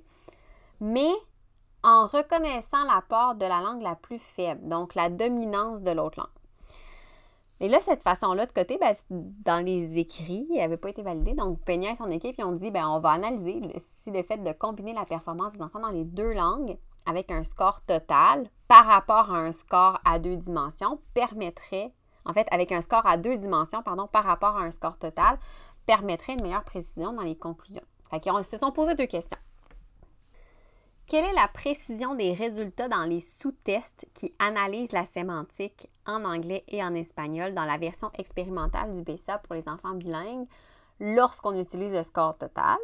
mais 0.80 1.12
en 1.84 2.08
reconnaissant 2.08 2.86
la 2.86 3.02
part 3.02 3.36
de 3.36 3.46
la 3.46 3.60
langue 3.60 3.82
la 3.82 3.96
plus 3.96 4.20
faible, 4.20 4.68
donc 4.70 4.96
la 4.96 5.10
dominance 5.10 5.82
de 5.82 5.92
l'autre 5.92 6.20
langue. 6.20 6.30
Et 7.60 7.70
là, 7.70 7.80
cette 7.82 8.04
façon-là 8.04 8.46
de 8.46 8.52
côté, 8.52 8.78
ben, 8.78 8.94
dans 9.10 9.64
les 9.64 9.98
écrits, 9.98 10.48
elle 10.52 10.58
n'avait 10.58 10.78
pas 10.78 10.90
été 10.90 11.02
validée. 11.02 11.34
Donc, 11.34 11.62
Peña 11.62 11.92
et 11.92 11.96
son 11.96 12.12
équipe 12.12 12.42
ont 12.44 12.52
dit 12.52 12.72
ben, 12.72 12.88
on 12.90 13.00
va 13.00 13.12
analyser 13.12 13.62
si 13.78 14.12
le 14.12 14.24
fait 14.24 14.38
de 14.38 14.52
combiner 14.52 14.94
la 14.94 15.06
performance 15.06 15.54
des 15.54 15.62
enfants 15.62 15.80
dans 15.80 15.90
les 15.90 16.04
deux 16.04 16.34
langues 16.34 16.78
avec 17.06 17.32
un 17.32 17.44
score 17.44 17.82
total 17.82 18.50
par 18.68 18.86
rapport 18.86 19.32
à 19.34 19.38
un 19.38 19.52
score 19.52 20.00
à 20.06 20.20
deux 20.20 20.38
dimensions 20.38 21.00
permettrait, 21.14 21.94
en 22.26 22.34
fait, 22.34 22.48
avec 22.52 22.72
un 22.72 22.82
score 22.82 23.06
à 23.06 23.18
deux 23.18 23.38
dimensions, 23.38 23.84
pardon, 23.84 24.08
par 24.08 24.24
rapport 24.24 24.58
à 24.58 24.62
un 24.62 24.72
score 24.72 24.98
total, 24.98 25.38
permettrait 25.86 26.34
une 26.34 26.42
meilleure 26.42 26.64
précision 26.64 27.14
dans 27.14 27.22
les 27.22 27.38
conclusions. 27.38 27.84
Fait 28.10 28.20
qu'ils 28.20 28.44
se 28.44 28.58
sont 28.58 28.72
posé 28.72 28.96
deux 28.96 29.06
questions. 29.06 29.38
Quelle 31.06 31.26
est 31.26 31.34
la 31.34 31.50
précision 31.50 32.16
des 32.16 32.34
résultats 32.34 32.88
dans 32.88 33.04
les 33.04 33.20
sous-tests 33.20 34.08
qui 34.14 34.34
analysent 34.40 34.94
la 34.94 35.06
sémantique 35.06 35.90
en 36.06 36.24
anglais 36.24 36.64
et 36.70 36.82
en 36.82 36.96
espagnol 36.96 37.54
dans 37.54 37.66
la 37.66 37.78
version 37.78 38.10
expérimentale 38.18 38.94
du 38.94 39.02
BESA 39.02 39.40
pour 39.40 39.54
les 39.54 39.68
enfants 39.68 39.96
bilingues 39.96 40.48
lorsqu'on 41.00 41.60
utilise 41.60 41.92
le 41.92 42.04
score 42.04 42.38
total? 42.38 42.78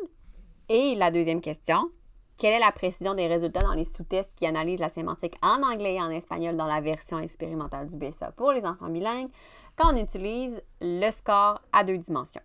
Et 0.67 0.95
la 0.95 1.11
deuxième 1.11 1.41
question, 1.41 1.89
quelle 2.39 2.53
est 2.53 2.59
la 2.59 2.71
précision 2.71 3.13
des 3.13 3.27
résultats 3.27 3.61
dans 3.61 3.73
les 3.73 3.83
sous-tests 3.83 4.33
qui 4.35 4.47
analysent 4.47 4.79
la 4.79 4.89
sémantique 4.89 5.35
en 5.41 5.61
anglais 5.61 5.95
et 5.95 6.01
en 6.01 6.09
espagnol 6.09 6.55
dans 6.55 6.65
la 6.65 6.79
version 6.79 7.19
expérimentale 7.19 7.87
du 7.87 7.97
BESA 7.97 8.31
pour 8.31 8.53
les 8.53 8.65
enfants 8.65 8.89
bilingues 8.89 9.29
quand 9.75 9.93
on 9.93 9.97
utilise 9.97 10.61
le 10.81 11.11
score 11.11 11.61
à 11.73 11.83
deux 11.83 11.97
dimensions? 11.97 12.41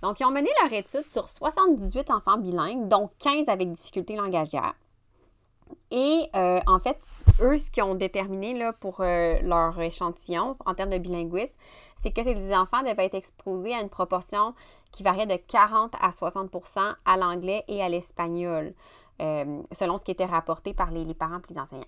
Donc, 0.00 0.20
ils 0.20 0.24
ont 0.24 0.30
mené 0.30 0.48
leur 0.62 0.72
étude 0.72 1.06
sur 1.08 1.28
78 1.28 2.10
enfants 2.10 2.38
bilingues, 2.38 2.88
dont 2.88 3.10
15 3.18 3.48
avec 3.48 3.72
difficulté 3.72 4.16
langagière. 4.16 4.74
Et 5.90 6.28
euh, 6.34 6.60
en 6.66 6.78
fait, 6.78 6.98
eux, 7.40 7.58
ce 7.58 7.70
qu'ils 7.70 7.82
ont 7.82 7.94
déterminé 7.94 8.54
là, 8.54 8.72
pour 8.72 9.00
euh, 9.00 9.38
leur 9.42 9.78
échantillon 9.80 10.56
en 10.64 10.74
termes 10.74 10.90
de 10.90 10.98
bilinguisme, 10.98 11.56
c'est 12.00 12.12
que 12.12 12.22
ces 12.22 12.54
enfants 12.54 12.80
devaient 12.80 13.06
être 13.06 13.14
exposés 13.14 13.74
à 13.74 13.80
une 13.80 13.90
proportion 13.90 14.54
qui 14.90 15.02
variait 15.02 15.26
de 15.26 15.36
40 15.36 15.92
à 16.00 16.10
60% 16.10 16.94
à 17.04 17.16
l'anglais 17.16 17.64
et 17.68 17.82
à 17.82 17.88
l'espagnol, 17.88 18.72
euh, 19.20 19.62
selon 19.72 19.98
ce 19.98 20.04
qui 20.04 20.12
était 20.12 20.24
rapporté 20.24 20.72
par 20.72 20.90
les, 20.90 21.12
parents 21.14 21.38
et 21.38 21.52
les 21.52 21.58
enseignants. 21.58 21.84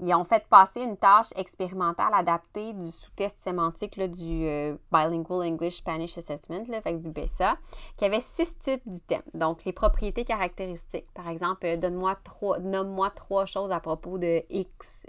Ils 0.00 0.14
ont 0.14 0.24
fait 0.24 0.46
passer 0.48 0.80
une 0.80 0.96
tâche 0.96 1.30
expérimentale 1.34 2.14
adaptée 2.14 2.72
du 2.72 2.90
sous-test 2.90 3.36
sémantique 3.40 4.00
du 4.00 4.46
euh, 4.46 4.76
Bilingual 4.92 5.46
English 5.46 5.78
Spanish 5.78 6.16
Assessment, 6.16 6.64
fait 6.82 7.02
du 7.02 7.10
BESA, 7.10 7.58
qui 7.96 8.04
avait 8.04 8.20
six 8.20 8.56
types 8.60 8.88
d'items. 8.88 9.24
Donc, 9.34 9.64
les 9.64 9.72
propriétés 9.72 10.24
caractéristiques. 10.24 11.12
Par 11.14 11.28
exemple, 11.28 11.66
euh, 11.66 11.76
donne-moi 11.76 12.16
trois, 12.22 12.60
nomme-moi 12.60 13.10
trois 13.10 13.44
choses 13.44 13.72
à 13.72 13.80
propos 13.80 14.18
de 14.18 14.42
X 14.50 15.02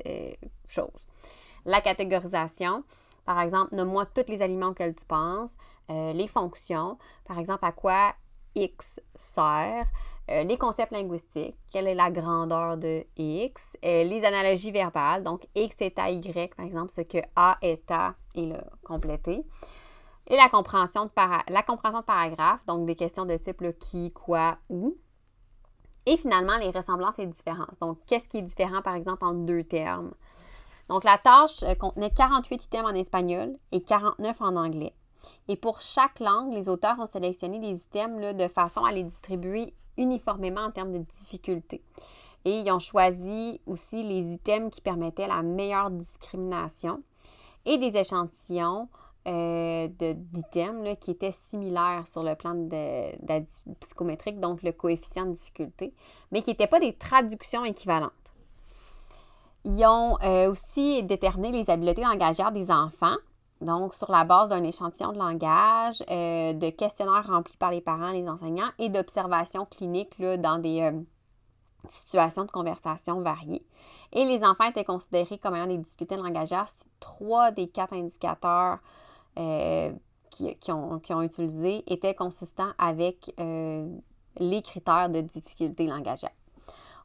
choses. 0.67 1.05
La 1.65 1.81
catégorisation. 1.81 2.83
Par 3.25 3.39
exemple, 3.41 3.75
nomme-moi 3.75 4.07
tous 4.07 4.27
les 4.27 4.41
aliments 4.41 4.69
auxquels 4.69 4.95
tu 4.95 5.05
penses. 5.05 5.55
les 5.87 6.27
fonctions. 6.27 6.97
Par 7.25 7.37
exemple, 7.37 7.63
à 7.63 7.71
quoi 7.71 8.13
X 8.55 8.99
sert. 9.15 9.87
Euh, 10.31 10.43
les 10.43 10.57
concepts 10.57 10.91
linguistiques, 10.91 11.55
quelle 11.71 11.87
est 11.87 11.95
la 11.95 12.11
grandeur 12.11 12.77
de 12.77 13.03
X, 13.17 13.63
euh, 13.83 14.03
les 14.03 14.23
analogies 14.23 14.71
verbales, 14.71 15.23
donc 15.23 15.47
X 15.55 15.77
est 15.79 15.97
à 15.97 16.11
Y, 16.11 16.53
par 16.55 16.65
exemple, 16.65 16.91
ce 16.91 17.01
que 17.01 17.17
A 17.35 17.57
est 17.61 17.89
à 17.89 18.13
et 18.35 18.45
le 18.45 18.57
complété. 18.83 19.43
Et 20.27 20.35
la 20.35 20.47
compréhension 20.47 21.05
de, 21.05 21.09
paragraphes, 21.09 22.63
donc 22.67 22.85
des 22.85 22.95
questions 22.95 23.25
de 23.25 23.37
type 23.37 23.63
qui, 23.79 24.11
quoi, 24.11 24.57
où. 24.69 24.95
Et 26.05 26.17
finalement, 26.17 26.57
les 26.57 26.69
ressemblances 26.69 27.17
et 27.17 27.25
différences. 27.25 27.79
Donc, 27.81 27.97
qu'est-ce 28.05 28.29
qui 28.29 28.37
est 28.37 28.43
différent, 28.43 28.83
par 28.83 28.93
exemple, 28.93 29.25
en 29.25 29.33
deux 29.33 29.63
termes? 29.63 30.11
Donc, 30.87 31.03
la 31.03 31.17
tâche 31.17 31.63
euh, 31.63 31.73
contenait 31.73 32.11
48 32.11 32.65
items 32.65 32.85
en 32.85 32.93
espagnol 32.93 33.57
et 33.71 33.81
49 33.81 34.41
en 34.41 34.55
anglais. 34.55 34.93
Et 35.47 35.55
pour 35.55 35.81
chaque 35.81 36.19
langue, 36.19 36.53
les 36.53 36.69
auteurs 36.69 36.99
ont 36.99 37.07
sélectionné 37.07 37.59
des 37.59 37.75
items 37.77 38.35
de 38.35 38.47
façon 38.47 38.85
à 38.85 38.91
les 38.91 39.03
distribuer 39.03 39.73
uniformément 39.99 40.61
en 40.61 40.71
termes 40.71 40.93
de 40.93 40.97
difficulté. 40.99 41.81
Et 42.45 42.61
ils 42.61 42.71
ont 42.71 42.79
choisi 42.79 43.61
aussi 43.67 44.01
les 44.01 44.33
items 44.33 44.71
qui 44.71 44.81
permettaient 44.81 45.27
la 45.27 45.43
meilleure 45.43 45.91
discrimination 45.91 47.03
et 47.65 47.77
des 47.77 47.95
échantillons 47.97 48.87
euh, 49.27 49.87
d'items 49.89 50.97
qui 51.01 51.11
étaient 51.11 51.33
similaires 51.33 52.05
sur 52.07 52.23
le 52.23 52.35
plan 52.35 52.55
de, 52.55 53.43
psychométrique, 53.81 54.39
donc 54.39 54.63
le 54.63 54.71
coefficient 54.71 55.25
de 55.25 55.33
difficulté, 55.33 55.93
mais 56.31 56.41
qui 56.41 56.51
n'étaient 56.51 56.67
pas 56.67 56.79
des 56.79 56.93
traductions 56.93 57.65
équivalentes. 57.65 58.11
Ils 59.65 59.85
ont 59.85 60.17
euh, 60.23 60.49
aussi 60.49 61.03
déterminé 61.03 61.51
les 61.51 61.69
habiletés 61.69 62.01
langagières 62.01 62.53
des 62.53 62.71
enfants 62.71 63.17
donc, 63.61 63.93
sur 63.93 64.09
la 64.09 64.23
base 64.23 64.49
d'un 64.49 64.63
échantillon 64.63 65.11
de 65.11 65.17
langage, 65.17 66.01
euh, 66.09 66.53
de 66.53 66.69
questionnaires 66.69 67.27
remplis 67.27 67.57
par 67.57 67.71
les 67.71 67.81
parents, 67.81 68.11
les 68.11 68.27
enseignants 68.27 68.69
et 68.77 68.87
d'observations 68.87 69.65
cliniques 69.65 70.17
là, 70.17 70.37
dans 70.37 70.59
des 70.59 70.81
euh, 70.81 70.93
situations 71.89 72.45
de 72.45 72.51
conversation 72.51 73.21
variées. 73.21 73.65
Et 74.13 74.23
les 74.23 74.45
enfants 74.45 74.63
étaient 74.63 74.85
considérés 74.85 75.37
comme 75.37 75.55
ayant 75.55 75.67
des 75.67 75.77
difficultés 75.77 76.15
de 76.15 76.45
si 76.67 76.85
trois 77.01 77.51
des 77.51 77.67
quatre 77.67 77.93
indicateurs 77.93 78.79
euh, 79.37 79.91
qui, 80.31 80.71
ont, 80.71 80.99
qui, 80.99 81.13
ont, 81.13 81.21
utilisés 81.21 81.83
étaient 81.91 82.15
consistants 82.15 82.71
avec 82.77 83.33
les 83.37 84.61
critères 84.61 85.09
de 85.09 85.21
difficulté 85.21 85.85
langagère. 85.85 86.31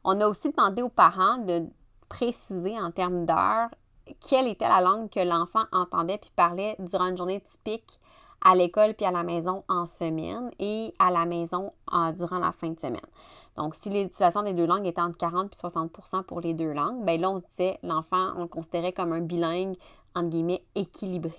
On 0.03 0.21
a 0.21 0.27
aussi 0.27 0.51
demandé 0.51 0.83
aux 0.83 0.89
parents 0.89 1.39
de 1.39 1.65
préciser 2.07 2.79
en 2.79 2.91
termes 2.91 3.25
d'heures 3.25 3.69
quelle 4.27 4.47
était 4.47 4.67
la 4.67 4.81
langue 4.81 5.09
que 5.09 5.19
l'enfant 5.19 5.63
entendait 5.71 6.17
puis 6.17 6.31
parlait 6.35 6.75
durant 6.79 7.07
une 7.07 7.17
journée 7.17 7.41
typique 7.41 7.99
à 8.43 8.53
l'école 8.53 8.93
puis 8.93 9.05
à 9.05 9.11
la 9.11 9.23
maison 9.23 9.63
en 9.67 9.85
semaine 9.85 10.51
et 10.59 10.93
à 10.99 11.09
la 11.09 11.25
maison 11.25 11.73
durant 12.15 12.39
la 12.39 12.51
fin 12.51 12.69
de 12.69 12.79
semaine. 12.79 12.99
Donc, 13.57 13.73
si 13.73 13.89
l'utilisation 13.89 14.43
des 14.43 14.53
deux 14.53 14.67
langues 14.67 14.85
était 14.85 15.01
entre 15.01 15.17
40 15.17 15.53
et 15.53 15.67
60% 15.67 16.23
pour 16.23 16.41
les 16.41 16.53
deux 16.53 16.73
langues, 16.73 17.03
bien 17.05 17.17
là, 17.17 17.31
on 17.31 17.37
se 17.37 17.43
disait 17.51 17.79
l'enfant, 17.83 18.33
on 18.35 18.41
le 18.41 18.47
considérait 18.47 18.91
comme 18.91 19.13
un 19.13 19.21
bilingue, 19.21 19.75
entre 20.13 20.29
guillemets, 20.29 20.63
équilibré. 20.75 21.37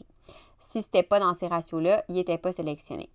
Si 0.59 0.83
ce 0.83 0.87
n'était 0.89 1.03
pas 1.03 1.21
dans 1.21 1.35
ces 1.35 1.47
ratios-là, 1.47 2.05
il 2.09 2.15
n'était 2.15 2.39
pas 2.39 2.53
sélectionné. 2.53 3.11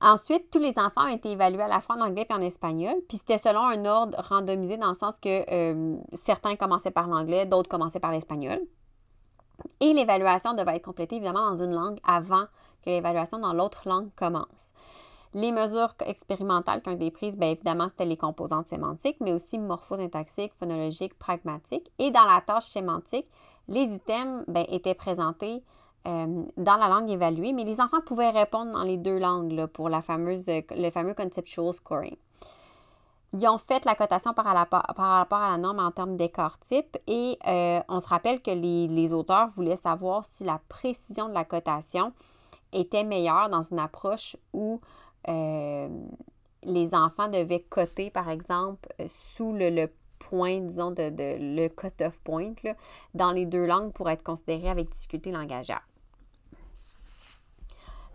Ensuite, 0.00 0.50
tous 0.50 0.58
les 0.58 0.78
enfants 0.78 1.06
ont 1.06 1.14
été 1.14 1.32
évalués 1.32 1.62
à 1.62 1.68
la 1.68 1.80
fois 1.80 1.96
en 1.96 2.02
anglais 2.02 2.26
et 2.28 2.32
en 2.32 2.40
espagnol. 2.40 2.94
Puis 3.08 3.18
c'était 3.18 3.38
selon 3.38 3.60
un 3.60 3.84
ordre 3.86 4.18
randomisé 4.28 4.76
dans 4.76 4.88
le 4.88 4.94
sens 4.94 5.18
que 5.18 5.44
euh, 5.50 5.96
certains 6.12 6.56
commençaient 6.56 6.90
par 6.90 7.08
l'anglais, 7.08 7.46
d'autres 7.46 7.68
commençaient 7.68 8.00
par 8.00 8.12
l'espagnol. 8.12 8.60
Et 9.80 9.94
l'évaluation 9.94 10.52
devait 10.52 10.76
être 10.76 10.84
complétée 10.84 11.16
évidemment 11.16 11.50
dans 11.50 11.62
une 11.62 11.72
langue 11.72 11.98
avant 12.04 12.44
que 12.84 12.90
l'évaluation 12.90 13.38
dans 13.38 13.54
l'autre 13.54 13.88
langue 13.88 14.10
commence. 14.16 14.74
Les 15.34 15.52
mesures 15.52 15.94
expérimentales 16.04 16.82
qui 16.82 16.88
ont 16.88 16.94
été 16.94 17.10
prises, 17.10 17.36
bien 17.36 17.50
évidemment, 17.50 17.88
c'était 17.88 18.06
les 18.06 18.16
composantes 18.16 18.68
sémantiques, 18.68 19.18
mais 19.20 19.32
aussi 19.32 19.58
morphosyntaxiques, 19.58 20.54
phonologiques, 20.58 21.18
pragmatiques. 21.18 21.90
Et 21.98 22.10
dans 22.10 22.24
la 22.24 22.40
tâche 22.40 22.66
sémantique, 22.66 23.28
les 23.68 23.82
items 23.82 24.44
bien, 24.46 24.64
étaient 24.68 24.94
présentés 24.94 25.62
euh, 26.06 26.44
dans 26.56 26.76
la 26.76 26.88
langue 26.88 27.10
évaluée, 27.10 27.52
mais 27.52 27.64
les 27.64 27.80
enfants 27.80 28.00
pouvaient 28.04 28.30
répondre 28.30 28.72
dans 28.72 28.82
les 28.82 28.96
deux 28.96 29.18
langues 29.18 29.66
pour 29.66 29.88
la 29.88 30.02
fameuse, 30.02 30.46
le 30.48 30.90
fameux 30.90 31.14
conceptual 31.14 31.72
scoring. 31.72 32.16
Ils 33.32 33.46
ont 33.48 33.58
fait 33.58 33.84
la 33.84 33.94
cotation 33.94 34.32
par, 34.32 34.44
rapport 34.44 35.38
à 35.38 35.50
la 35.50 35.58
norme 35.58 35.80
en 35.80 35.90
termes 35.90 36.16
d'écart 36.16 36.58
type 36.60 36.96
et 37.06 37.38
euh, 37.46 37.80
on 37.88 38.00
se 38.00 38.08
rappelle 38.08 38.40
que 38.40 38.52
les, 38.52 39.12
auteurs 39.12 39.48
voulaient 39.48 39.76
savoir 39.76 40.24
si 40.24 40.44
la 40.44 40.60
précision 40.68 41.28
de 41.28 41.34
la 41.34 41.44
cotation 41.44 42.12
était 42.72 43.04
meilleure 43.04 43.48
dans 43.48 43.62
une 43.62 43.80
approche 43.80 44.36
où 44.52 44.80
euh, 45.28 45.88
les 46.62 46.94
enfants 46.94 47.28
devaient 47.28 47.64
coter, 47.68 48.10
par 48.10 48.30
exemple, 48.30 48.88
sous 49.08 49.52
le, 49.52 49.88
point, 50.18 50.60
disons, 50.60 50.92
de, 50.92 51.10
le 51.18 51.68
cut-off 51.68 52.20
point 52.20 52.52
dans 53.14 53.32
les 53.32 53.46
deux 53.46 53.66
langues 53.66 53.92
pour 53.92 54.08
être 54.08 54.22
considéré 54.22 54.68
avec 54.68 54.88
difficulté 54.90 55.30
langagière. 55.30 55.82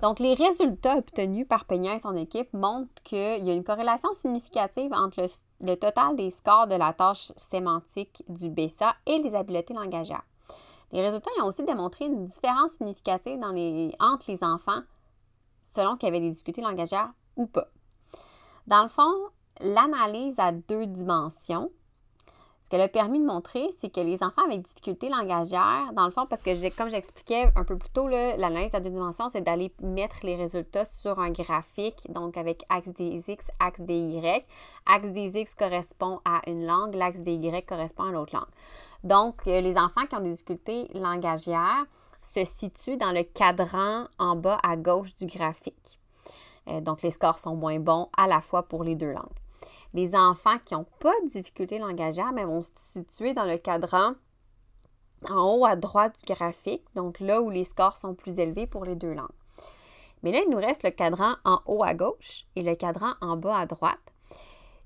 Donc, 0.01 0.19
les 0.19 0.33
résultats 0.33 0.97
obtenus 0.97 1.47
par 1.47 1.65
Peña 1.65 1.93
et 1.93 1.99
son 1.99 2.15
équipe 2.15 2.51
montrent 2.53 2.89
qu'il 3.03 3.43
y 3.43 3.51
a 3.51 3.53
une 3.53 3.63
corrélation 3.63 4.11
significative 4.13 4.91
entre 4.93 5.23
le, 5.61 5.75
total 5.75 6.15
des 6.15 6.31
scores 6.31 6.65
de 6.65 6.73
la 6.73 6.91
tâche 6.91 7.31
sémantique 7.37 8.23
du 8.27 8.49
BESA 8.49 8.95
et 9.05 9.19
les 9.19 9.35
habiletés 9.35 9.75
langagières. 9.75 10.23
Les 10.91 11.01
résultats 11.01 11.29
ont 11.41 11.45
aussi 11.45 11.63
démontré 11.63 12.05
une 12.05 12.25
différence 12.25 12.71
significative 12.73 13.39
entre 13.99 14.31
les 14.31 14.43
enfants 14.43 14.81
selon 15.61 15.95
qu'ils 15.95 16.09
avaient 16.09 16.19
des 16.19 16.31
difficultés 16.31 16.61
langagières 16.61 17.13
ou 17.37 17.45
pas. 17.45 17.67
Dans 18.67 18.83
le 18.83 18.89
fond, 18.89 19.29
l'analyse 19.61 20.37
à 20.39 20.51
deux 20.51 20.87
dimensions 20.87 21.71
qu'elle 22.71 22.81
a 22.81 22.87
permis 22.87 23.19
de 23.19 23.25
montrer, 23.25 23.67
c'est 23.77 23.93
que 23.93 23.99
les 23.99 24.23
enfants 24.23 24.45
avec 24.45 24.61
difficultés 24.61 25.09
langagières, 25.09 25.91
dans 25.93 26.05
le 26.05 26.11
fond, 26.11 26.25
parce 26.25 26.41
que 26.41 26.77
comme 26.77 26.89
j'expliquais 26.89 27.51
un 27.57 27.65
peu 27.65 27.77
plus 27.77 27.89
tôt, 27.89 28.07
l'analyse 28.07 28.73
à 28.73 28.79
deux 28.79 28.89
dimensions, 28.89 29.27
c'est 29.27 29.41
d'aller 29.41 29.73
mettre 29.81 30.15
les 30.23 30.37
résultats 30.37 30.85
sur 30.85 31.19
un 31.19 31.31
graphique, 31.31 32.07
donc 32.07 32.37
avec 32.37 32.63
axe 32.69 32.87
des 32.87 33.29
X, 33.29 33.45
axe 33.59 33.81
des 33.81 33.99
Y. 33.99 34.45
Axe 34.85 35.09
des 35.09 35.37
X 35.37 35.53
correspond 35.53 36.21
à 36.23 36.39
une 36.49 36.65
langue, 36.65 36.95
l'axe 36.95 37.19
des 37.19 37.33
Y 37.33 37.65
correspond 37.65 38.03
à 38.03 38.11
l'autre 38.13 38.33
langue. 38.35 38.45
Donc, 39.03 39.41
euh, 39.47 39.59
les 39.59 39.77
enfants 39.77 40.05
qui 40.07 40.15
ont 40.15 40.21
des 40.21 40.31
difficultés 40.31 40.87
langagières 40.93 41.85
se 42.21 42.45
situent 42.45 42.97
dans 42.97 43.11
le 43.11 43.23
cadran 43.23 44.05
en 44.17 44.37
bas 44.37 44.59
à 44.63 44.77
gauche 44.77 45.13
du 45.17 45.25
graphique. 45.25 45.99
Euh, 46.69 46.79
donc, 46.79 47.01
les 47.01 47.11
scores 47.11 47.39
sont 47.39 47.55
moins 47.55 47.79
bons 47.79 48.07
à 48.15 48.27
la 48.27 48.39
fois 48.39 48.63
pour 48.63 48.85
les 48.85 48.95
deux 48.95 49.11
langues. 49.11 49.41
Les 49.93 50.15
enfants 50.15 50.57
qui 50.65 50.73
n'ont 50.73 50.85
pas 50.99 51.13
de 51.23 51.29
difficultés 51.29 51.79
langagières, 51.79 52.31
mais 52.31 52.45
vont 52.45 52.61
se 52.61 52.71
situer 52.75 53.33
dans 53.33 53.45
le 53.45 53.57
cadran 53.57 54.13
en 55.29 55.55
haut 55.55 55.65
à 55.65 55.75
droite 55.75 56.17
du 56.25 56.33
graphique, 56.33 56.85
donc 56.95 57.19
là 57.19 57.41
où 57.41 57.49
les 57.49 57.63
scores 57.63 57.97
sont 57.97 58.15
plus 58.15 58.39
élevés 58.39 58.67
pour 58.67 58.85
les 58.85 58.95
deux 58.95 59.13
langues. 59.13 59.27
Mais 60.23 60.31
là, 60.31 60.39
il 60.45 60.49
nous 60.49 60.57
reste 60.57 60.83
le 60.83 60.91
cadran 60.91 61.35
en 61.43 61.59
haut 61.65 61.83
à 61.83 61.93
gauche 61.93 62.45
et 62.55 62.63
le 62.63 62.75
cadran 62.75 63.13
en 63.21 63.37
bas 63.37 63.57
à 63.57 63.65
droite. 63.65 63.99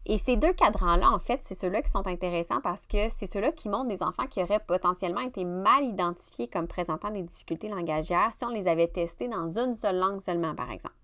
Et 0.08 0.18
ces 0.20 0.38
deux 0.38 0.54
cadrans-là, 0.54 1.10
en 1.10 1.18
fait, 1.18 1.40
c'est 1.44 1.56
ceux-là 1.56 1.82
qui 1.82 1.90
sont 1.90 2.06
intéressants 2.06 2.62
parce 2.62 2.86
que 2.86 3.10
c'est 3.10 3.26
ceux-là 3.26 3.52
qui 3.52 3.70
montrent 3.70 3.88
des 3.88 4.04
enfants 4.04 4.28
qui 4.28 4.42
auraient 4.42 4.60
potentiellement 4.60 5.22
été 5.22 5.46
mal 5.46 5.84
identifiés 5.84 6.48
comme 6.48 6.68
présentant 6.68 7.10
des 7.10 7.24
difficultés 7.24 7.70
langagières 7.70 8.32
si 8.38 8.46
on 8.46 8.50
les 8.50 8.68
avait 8.68 8.88
testés 8.88 9.28
dans 9.28 9.48
une 9.58 9.74
seule 9.74 9.98
langue 9.98 10.22
seulement, 10.22 10.54
par 10.54 10.70
exemple 10.70 10.96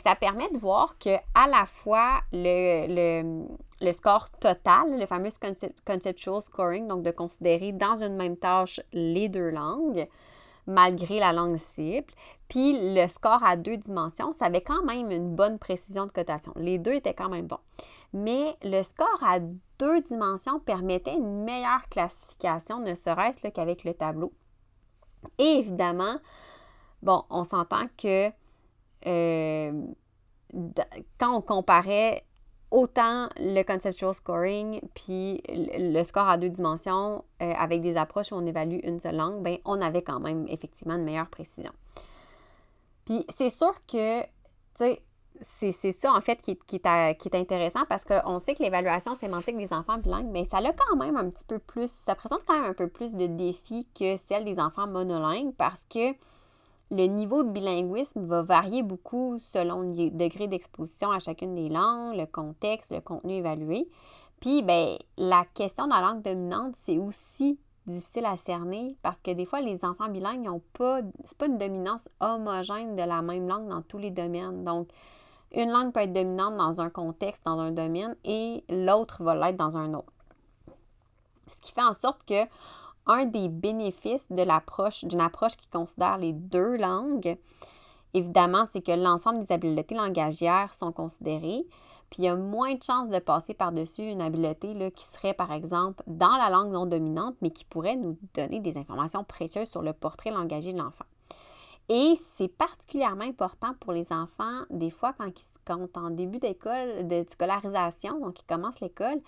ça 0.00 0.14
permet 0.14 0.48
de 0.50 0.58
voir 0.58 0.96
que 0.98 1.16
à 1.34 1.46
la 1.48 1.66
fois 1.66 2.20
le, 2.32 3.46
score 3.92 4.30
total, 4.30 4.98
le 4.98 5.06
fameux 5.06 5.30
conceptual 5.84 6.40
scoring, 6.40 6.86
donc 6.86 7.02
de 7.02 7.10
considérer 7.10 7.72
dans 7.72 8.02
une 8.02 8.16
même 8.16 8.36
tâche 8.36 8.80
les 8.92 9.28
deux 9.28 9.50
langues, 9.50 10.06
malgré 10.66 11.18
la 11.18 11.32
langue 11.32 11.56
cible, 11.56 12.12
puis 12.48 12.94
le 12.94 13.08
score 13.08 13.42
à 13.44 13.56
deux 13.56 13.76
dimensions, 13.76 14.32
ça 14.32 14.46
avait 14.46 14.60
quand 14.60 14.84
même 14.84 15.10
une 15.10 15.34
bonne 15.34 15.58
précision 15.58 16.06
de 16.06 16.12
cotation. 16.12 16.52
Les 16.56 16.78
deux 16.78 16.92
étaient 16.92 17.14
quand 17.14 17.28
même 17.28 17.46
bons. 17.46 17.58
Mais 18.12 18.56
le 18.62 18.82
score 18.82 19.22
à 19.26 19.40
deux 19.78 20.00
dimensions 20.02 20.60
permettait 20.60 21.14
une 21.14 21.44
meilleure 21.44 21.88
classification, 21.88 22.78
ne 22.78 22.94
serait-ce 22.94 23.48
qu'avec 23.48 23.84
le 23.84 23.94
tableau. 23.94 24.32
Et 25.38 25.58
évidemment, 25.58 26.16
bon, 27.02 27.24
on 27.30 27.44
s'entend 27.44 27.86
que 27.96 28.30
euh, 29.06 29.72
quand 31.18 31.36
on 31.36 31.40
comparait 31.40 32.24
autant 32.70 33.28
le 33.36 33.62
conceptual 33.62 34.14
scoring 34.14 34.80
puis 34.94 35.42
le 35.48 36.02
score 36.04 36.28
à 36.28 36.38
deux 36.38 36.48
dimensions 36.48 37.24
euh, 37.42 37.52
avec 37.58 37.82
des 37.82 37.96
approches 37.96 38.32
où 38.32 38.36
on 38.36 38.46
évalue 38.46 38.78
une 38.82 38.98
seule 38.98 39.16
langue, 39.16 39.42
ben, 39.42 39.58
on 39.64 39.80
avait 39.80 40.02
quand 40.02 40.20
même 40.20 40.46
effectivement 40.48 40.94
une 40.94 41.04
meilleure 41.04 41.28
précision. 41.28 41.72
Puis 43.04 43.26
c'est 43.36 43.50
sûr 43.50 43.74
que, 43.86 44.22
tu 44.22 44.28
sais, 44.76 45.02
c'est 45.40 45.92
ça 45.92 46.12
en 46.12 46.20
fait 46.20 46.40
qui, 46.40 46.52
est, 46.52 46.66
qui 46.66 46.76
est, 46.76 47.34
intéressant 47.34 47.84
parce 47.88 48.04
qu'on 48.04 48.38
sait 48.38 48.54
que 48.54 48.62
l'évaluation 48.62 49.14
sémantique 49.14 49.56
des 49.56 49.72
enfants 49.72 49.98
bilingues, 49.98 50.30
mais 50.30 50.44
ça 50.44 50.58
a 50.58 50.72
quand 50.72 50.96
même 50.96 51.16
un 51.16 51.28
petit 51.28 51.44
peu 51.44 51.58
plus, 51.58 51.90
ça 51.90 52.14
présente 52.14 52.42
quand 52.46 52.54
même 52.54 52.70
un 52.70 52.74
peu 52.74 52.88
plus 52.88 53.14
de 53.14 53.26
défis 53.26 53.86
que 53.98 54.16
celle 54.16 54.44
des 54.44 54.58
enfants 54.58 54.86
monolingues 54.86 55.52
parce 55.56 55.84
que 55.86 56.12
le 56.92 57.06
niveau 57.06 57.42
de 57.42 57.48
bilinguisme 57.48 58.26
va 58.26 58.42
varier 58.42 58.82
beaucoup 58.82 59.38
selon 59.40 59.80
le 59.80 60.10
degré 60.10 60.46
d'exposition 60.46 61.10
à 61.10 61.20
chacune 61.20 61.54
des 61.54 61.70
langues, 61.70 62.16
le 62.16 62.26
contexte, 62.26 62.92
le 62.92 63.00
contenu 63.00 63.36
évalué. 63.36 63.88
Puis, 64.40 64.62
ben, 64.62 64.98
la 65.16 65.46
question 65.54 65.86
de 65.86 65.90
la 65.90 66.02
langue 66.02 66.20
dominante, 66.20 66.76
c'est 66.76 66.98
aussi 66.98 67.58
difficile 67.86 68.26
à 68.26 68.36
cerner 68.36 68.94
parce 69.02 69.22
que 69.22 69.30
des 69.30 69.46
fois, 69.46 69.62
les 69.62 69.86
enfants 69.86 70.10
bilingues 70.10 70.44
n'ont 70.44 70.60
pas, 70.74 71.00
c'est 71.24 71.38
pas 71.38 71.46
une 71.46 71.56
dominance 71.56 72.10
homogène 72.20 72.94
de 72.94 73.02
la 73.02 73.22
même 73.22 73.48
langue 73.48 73.68
dans 73.68 73.80
tous 73.80 73.98
les 73.98 74.10
domaines. 74.10 74.62
Donc, 74.62 74.88
une 75.54 75.70
langue 75.70 75.94
peut 75.94 76.00
être 76.00 76.12
dominante 76.12 76.58
dans 76.58 76.82
un 76.82 76.90
contexte, 76.90 77.46
dans 77.46 77.58
un 77.58 77.72
domaine, 77.72 78.16
et 78.24 78.64
l'autre 78.68 79.22
va 79.22 79.34
l'être 79.34 79.56
dans 79.56 79.78
un 79.78 79.94
autre. 79.94 80.12
Ce 81.50 81.60
qui 81.62 81.72
fait 81.72 81.82
en 81.82 81.94
sorte 81.94 82.22
que 82.26 82.44
un 83.06 83.24
des 83.24 83.48
bénéfices 83.48 84.30
d'une 84.30 84.50
approche 84.50 85.00
qui 85.56 85.68
considère 85.72 86.18
les 86.18 86.32
deux 86.32 86.76
langues, 86.76 87.36
évidemment, 88.14 88.64
c'est 88.66 88.82
que 88.82 88.92
l'ensemble 88.92 89.40
des 89.40 89.52
habiletés 89.52 89.94
langagières 89.94 90.74
sont 90.74 90.92
considérées. 90.92 91.66
Puis 92.10 92.24
il 92.24 92.26
y 92.26 92.28
a 92.28 92.36
moins 92.36 92.74
de 92.74 92.82
chances 92.82 93.08
de 93.08 93.18
passer 93.18 93.54
par-dessus 93.54 94.02
une 94.02 94.20
habileté 94.20 94.74
là, 94.74 94.90
qui 94.90 95.04
serait, 95.04 95.32
par 95.32 95.50
exemple, 95.50 96.02
dans 96.06 96.36
la 96.36 96.50
langue 96.50 96.70
non 96.70 96.84
dominante, 96.84 97.36
mais 97.40 97.50
qui 97.50 97.64
pourrait 97.64 97.96
nous 97.96 98.18
donner 98.34 98.60
des 98.60 98.76
informations 98.76 99.24
précieuses 99.24 99.70
sur 99.70 99.80
le 99.80 99.94
portrait 99.94 100.30
langagier 100.30 100.74
de 100.74 100.78
l'enfant. 100.78 101.06
Et 101.88 102.14
c'est 102.34 102.48
particulièrement 102.48 103.24
important 103.24 103.74
pour 103.80 103.92
les 103.92 104.12
enfants, 104.12 104.60
des 104.70 104.90
fois, 104.90 105.14
quand 105.14 105.26
ils 105.26 105.72
sont 105.72 105.88
en 105.94 106.10
début 106.10 106.38
d'école, 106.38 107.08
de 107.08 107.24
scolarisation, 107.28 108.20
donc 108.20 108.40
ils 108.40 108.46
commencent 108.46 108.80
l'école, 108.80 109.20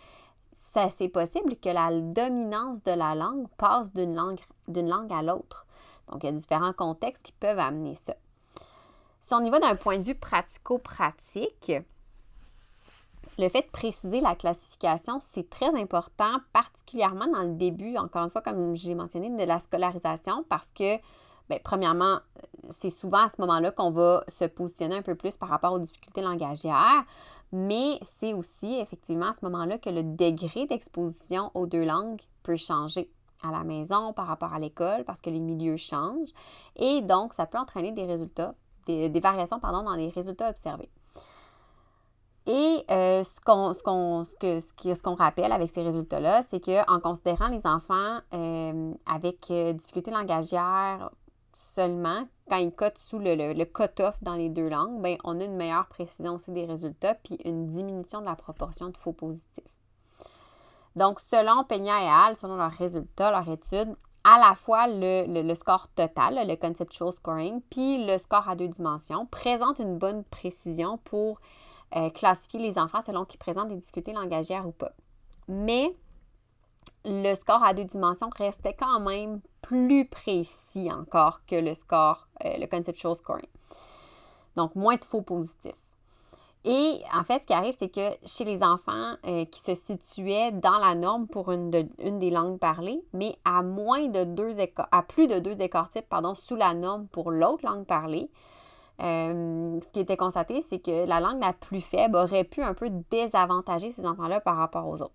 c'est 0.96 1.08
possible 1.08 1.56
que 1.56 1.68
la 1.68 1.90
dominance 1.92 2.82
de 2.82 2.92
la 2.92 3.14
langue 3.14 3.48
passe 3.56 3.92
d'une 3.92 4.14
langue, 4.14 5.12
à 5.12 5.22
l'autre. 5.22 5.66
Donc, 6.10 6.22
il 6.22 6.26
y 6.26 6.28
a 6.28 6.32
différents 6.32 6.72
contextes 6.72 7.22
qui 7.22 7.32
peuvent 7.32 7.58
amener 7.58 7.94
ça. 7.94 8.14
Si 9.22 9.32
on 9.32 9.44
y 9.44 9.50
va 9.50 9.58
d'un 9.58 9.76
point 9.76 9.98
de 9.98 10.02
vue 10.02 10.14
pratico-pratique, 10.14 11.72
le 13.38 13.48
fait 13.48 13.62
de 13.62 13.70
préciser 13.70 14.20
la 14.20 14.34
classification, 14.34 15.18
c'est 15.18 15.48
très 15.48 15.74
important, 15.74 16.36
particulièrement 16.52 17.26
dans 17.26 17.42
le 17.42 17.54
début, 17.54 17.96
encore 17.96 18.24
une 18.24 18.30
fois, 18.30 18.42
comme 18.42 18.76
j'ai 18.76 18.94
mentionné, 18.94 19.30
de 19.30 19.44
la 19.44 19.58
scolarisation, 19.60 20.44
parce 20.48 20.70
que, 20.72 20.98
bien, 21.48 21.58
premièrement, 21.64 22.18
c'est 22.70 22.90
souvent 22.90 23.24
à 23.24 23.28
ce 23.28 23.40
moment-là 23.40 23.72
qu'on 23.72 23.90
va 23.90 24.24
se 24.28 24.44
positionner 24.44 24.96
un 24.96 25.02
peu 25.02 25.14
plus 25.14 25.36
par 25.36 25.48
rapport 25.48 25.72
aux 25.72 25.78
difficultés 25.78 26.20
langagières. 26.20 27.04
Mais 27.52 27.98
c'est 28.18 28.32
aussi 28.32 28.74
effectivement 28.74 29.28
à 29.28 29.32
ce 29.32 29.44
moment-là 29.44 29.78
que 29.78 29.90
le 29.90 30.02
degré 30.02 30.66
d'exposition 30.66 31.50
aux 31.54 31.66
deux 31.66 31.84
langues 31.84 32.20
peut 32.42 32.56
changer 32.56 33.10
à 33.42 33.50
la 33.52 33.64
maison 33.64 34.12
par 34.12 34.26
rapport 34.26 34.52
à 34.52 34.58
l'école 34.58 35.04
parce 35.04 35.20
que 35.20 35.30
les 35.30 35.40
milieux 35.40 35.76
changent. 35.76 36.32
Et 36.76 37.02
donc, 37.02 37.32
ça 37.32 37.46
peut 37.46 37.58
entraîner 37.58 37.92
des 37.92 38.04
résultats, 38.04 38.54
des, 38.86 39.08
variations 39.20 39.60
pardon, 39.60 39.82
dans 39.82 39.94
les 39.94 40.08
résultats 40.08 40.50
observés. 40.50 40.90
Et 42.46 42.84
euh, 42.90 43.24
ce 43.24 43.40
qu'on 43.40 43.72
ce 44.24 45.02
qu'on 45.02 45.14
rappelle 45.14 45.50
avec 45.50 45.70
ces 45.70 45.82
résultats-là, 45.82 46.42
c'est 46.42 46.60
qu'en 46.60 47.00
considérant 47.00 47.48
les 47.48 47.66
enfants 47.66 48.18
euh, 48.34 48.92
avec 49.06 49.50
euh, 49.50 49.72
difficultés 49.72 50.10
langagières 50.10 51.10
seulement, 51.54 52.26
quand 52.48 52.56
ils 52.56 52.72
cotent 52.72 52.98
sous 52.98 53.18
le, 53.18 53.34
le, 53.34 53.64
cut-off 53.64 54.16
dans 54.22 54.34
les 54.34 54.48
deux 54.48 54.68
langues, 54.68 55.02
bien, 55.02 55.16
on 55.24 55.40
a 55.40 55.44
une 55.44 55.56
meilleure 55.56 55.86
précision 55.86 56.34
aussi 56.34 56.50
des 56.50 56.66
résultats, 56.66 57.14
puis 57.14 57.38
une 57.44 57.68
diminution 57.68 58.20
de 58.20 58.26
la 58.26 58.36
proportion 58.36 58.88
de 58.88 58.96
faux 58.96 59.12
positifs. 59.12 59.64
Donc, 60.96 61.20
selon 61.20 61.64
Peña 61.64 62.02
et 62.02 62.08
Al, 62.08 62.36
selon 62.36 62.56
leurs 62.56 62.70
résultats, 62.70 63.30
leur 63.30 63.48
étude, 63.48 63.96
à 64.24 64.38
la 64.38 64.54
fois 64.54 64.86
le, 64.88 65.54
score 65.54 65.88
total, 65.94 66.46
le 66.46 66.56
conceptual 66.56 67.12
scoring, 67.12 67.60
puis 67.70 68.04
le 68.06 68.16
score 68.18 68.48
à 68.48 68.56
deux 68.56 68.68
dimensions, 68.68 69.26
présentent 69.26 69.80
une 69.80 69.98
bonne 69.98 70.24
précision 70.24 70.98
pour 70.98 71.40
euh, 71.96 72.10
classifier 72.10 72.60
les 72.60 72.78
enfants 72.78 73.02
selon 73.02 73.24
qu'ils 73.24 73.38
présentent 73.38 73.68
des 73.68 73.76
difficultés 73.76 74.12
langagières 74.12 74.66
ou 74.66 74.72
pas. 74.72 74.92
Mais 75.46 75.94
le 77.04 77.34
score 77.34 77.62
à 77.62 77.74
deux 77.74 77.84
dimensions 77.84 78.30
restait 78.36 78.74
quand 78.74 79.00
même 79.00 79.40
plus 79.62 80.06
précis 80.06 80.90
encore 80.92 81.40
que 81.46 81.56
le 81.56 81.74
score, 81.74 82.28
euh, 82.44 82.56
le 82.58 82.66
conceptual 82.66 83.14
scoring. 83.14 83.48
Donc, 84.56 84.74
moins 84.74 84.96
de 84.96 85.04
faux 85.04 85.22
positifs. 85.22 85.72
Et 86.66 87.02
en 87.14 87.24
fait, 87.24 87.42
ce 87.42 87.46
qui 87.46 87.52
arrive, 87.52 87.74
c'est 87.78 87.90
que 87.90 88.16
chez 88.24 88.44
les 88.44 88.62
enfants 88.62 89.16
euh, 89.26 89.44
qui 89.44 89.60
se 89.60 89.74
situaient 89.74 90.50
dans 90.50 90.78
la 90.78 90.94
norme 90.94 91.26
pour 91.26 91.52
une, 91.52 91.70
des 91.70 92.30
langues 92.30 92.58
parlées, 92.58 93.02
mais 93.12 93.36
à 93.44 93.62
moins 93.62 94.06
de 94.06 94.24
deux 94.24 94.56
à 94.90 95.02
plus 95.02 95.28
de 95.28 95.40
deux 95.40 95.60
écarts 95.60 95.90
types, 95.90 96.08
pardon, 96.08 96.34
sous 96.34 96.56
la 96.56 96.72
norme 96.72 97.06
pour 97.08 97.30
l'autre 97.30 97.66
langue 97.66 97.84
parlée, 97.84 98.30
euh, 99.02 99.78
ce 99.86 99.92
qui 99.92 100.00
était 100.00 100.16
constaté, 100.16 100.62
c'est 100.62 100.78
que 100.78 101.04
la 101.04 101.20
langue 101.20 101.40
la 101.40 101.52
plus 101.52 101.82
faible 101.82 102.16
aurait 102.16 102.44
pu 102.44 102.62
un 102.62 102.72
peu 102.72 102.88
désavantager 103.10 103.90
ces 103.90 104.06
enfants-là 104.06 104.40
par 104.40 104.56
rapport 104.56 104.88
aux 104.88 105.02
autres. 105.02 105.12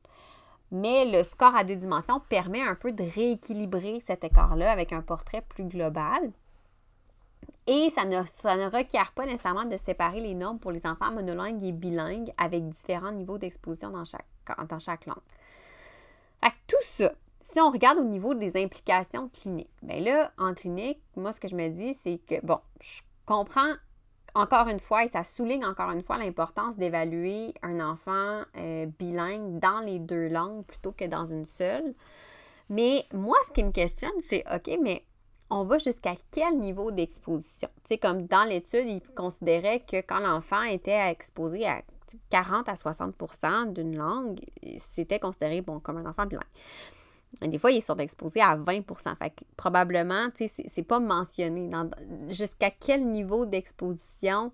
Mais 0.72 1.06
le 1.06 1.24
score 1.24 1.56
à 1.56 1.64
deux 1.64 1.76
dimensions 1.76 2.20
permet 2.30 2.62
un 2.62 2.76
peu 2.76 2.92
de 2.92 3.04
rééquilibrer 3.04 4.04
cet 4.06 4.24
écart-là 4.24 4.72
avec 4.72 4.94
un 4.94 5.02
portrait 5.02 5.44
plus 5.48 5.66
global. 5.66 6.32
Et 7.66 7.92
ça 7.92 8.06
ne, 8.06 8.18
requiert 8.70 9.12
pas 9.14 9.26
nécessairement 9.26 9.66
de 9.66 9.78
séparer 9.78 10.22
les 10.22 10.34
normes 10.34 10.60
pour 10.60 10.72
les 10.72 10.86
enfants 10.86 11.12
monolingues 11.12 11.64
et 11.64 11.72
bilingues 11.72 12.32
avec 12.38 12.68
différents 12.70 13.12
niveaux 13.12 13.38
d'exposition 13.38 13.90
dans 13.90 14.06
chaque, 14.06 14.26
dans 14.68 14.80
chaque 14.80 15.06
langue. 15.06 15.18
Tout 16.70 16.78
ça, 16.84 17.12
si 17.42 17.60
on 17.60 17.72
regarde 17.72 17.98
au 17.98 18.04
niveau 18.04 18.36
des 18.36 18.56
implications 18.62 19.28
cliniques, 19.30 19.72
bien 19.82 20.02
là, 20.02 20.32
en 20.38 20.54
clinique, 20.54 21.02
moi, 21.16 21.32
ce 21.34 21.40
que 21.40 21.48
je 21.48 21.56
me 21.56 21.68
dis, 21.70 21.96
c'est 21.96 22.20
que, 22.20 22.46
bon, 22.46 22.60
je 22.80 23.02
comprends 23.26 23.74
encore 24.36 24.68
une 24.68 24.80
fois, 24.80 25.04
et 25.04 25.08
ça 25.08 25.24
souligne 25.24 25.66
encore 25.66 25.92
une 25.92 26.04
fois 26.04 26.18
l'importance 26.18 26.78
d'évaluer 26.78 27.54
un 27.62 27.80
enfant 27.80 28.44
euh, 28.58 28.86
bilingue 29.00 29.60
dans 29.60 29.80
les 29.80 30.00
deux 30.00 30.28
langues 30.28 30.66
plutôt 30.66 30.92
que 30.92 31.06
dans 31.06 31.26
une 31.26 31.46
seule. 31.46 31.94
Mais 32.70 33.06
moi, 33.14 33.38
ce 33.48 33.52
qui 33.52 33.64
me 33.64 33.72
questionne, 33.72 34.12
c'est 34.28 34.44
OK, 34.54 34.78
mais 34.82 35.04
on 35.50 35.64
va 35.64 35.80
jusqu'à 35.80 36.14
quel 36.32 36.58
niveau 36.60 36.92
d'exposition? 36.92 37.70
Tu 37.78 37.96
sais, 37.96 37.98
comme 37.98 38.24
dans 38.24 38.44
l'étude, 38.44 38.88
ils 38.88 39.02
considéraient 39.16 39.80
que 39.80 39.98
quand 39.98 40.20
l'enfant 40.20 40.62
était 40.62 41.10
exposé 41.10 41.66
à 41.66 41.82
40 42.30 42.70
à 42.70 42.74
60% 42.74 43.74
d'une 43.74 43.98
langue, 43.98 44.40
c'était 44.78 45.20
considéré 45.20 45.64
comme 45.84 45.98
un 45.98 46.06
enfant 46.06 46.26
bilingue. 46.26 46.44
Des 47.42 47.58
fois, 47.60 47.72
ils 47.72 47.82
sont 47.82 47.98
exposés 47.98 48.42
à 48.42 48.58
20% 48.58 49.16
Fait 49.16 49.30
que 49.30 49.44
probablement, 49.56 50.30
tu 50.36 50.48
sais, 50.48 50.64
c'est 50.68 50.84
pas 50.84 51.00
mentionné. 51.00 51.70
Jusqu'à 52.30 52.72
quel 52.72 53.06
niveau 53.06 53.46
d'exposition 53.46 54.52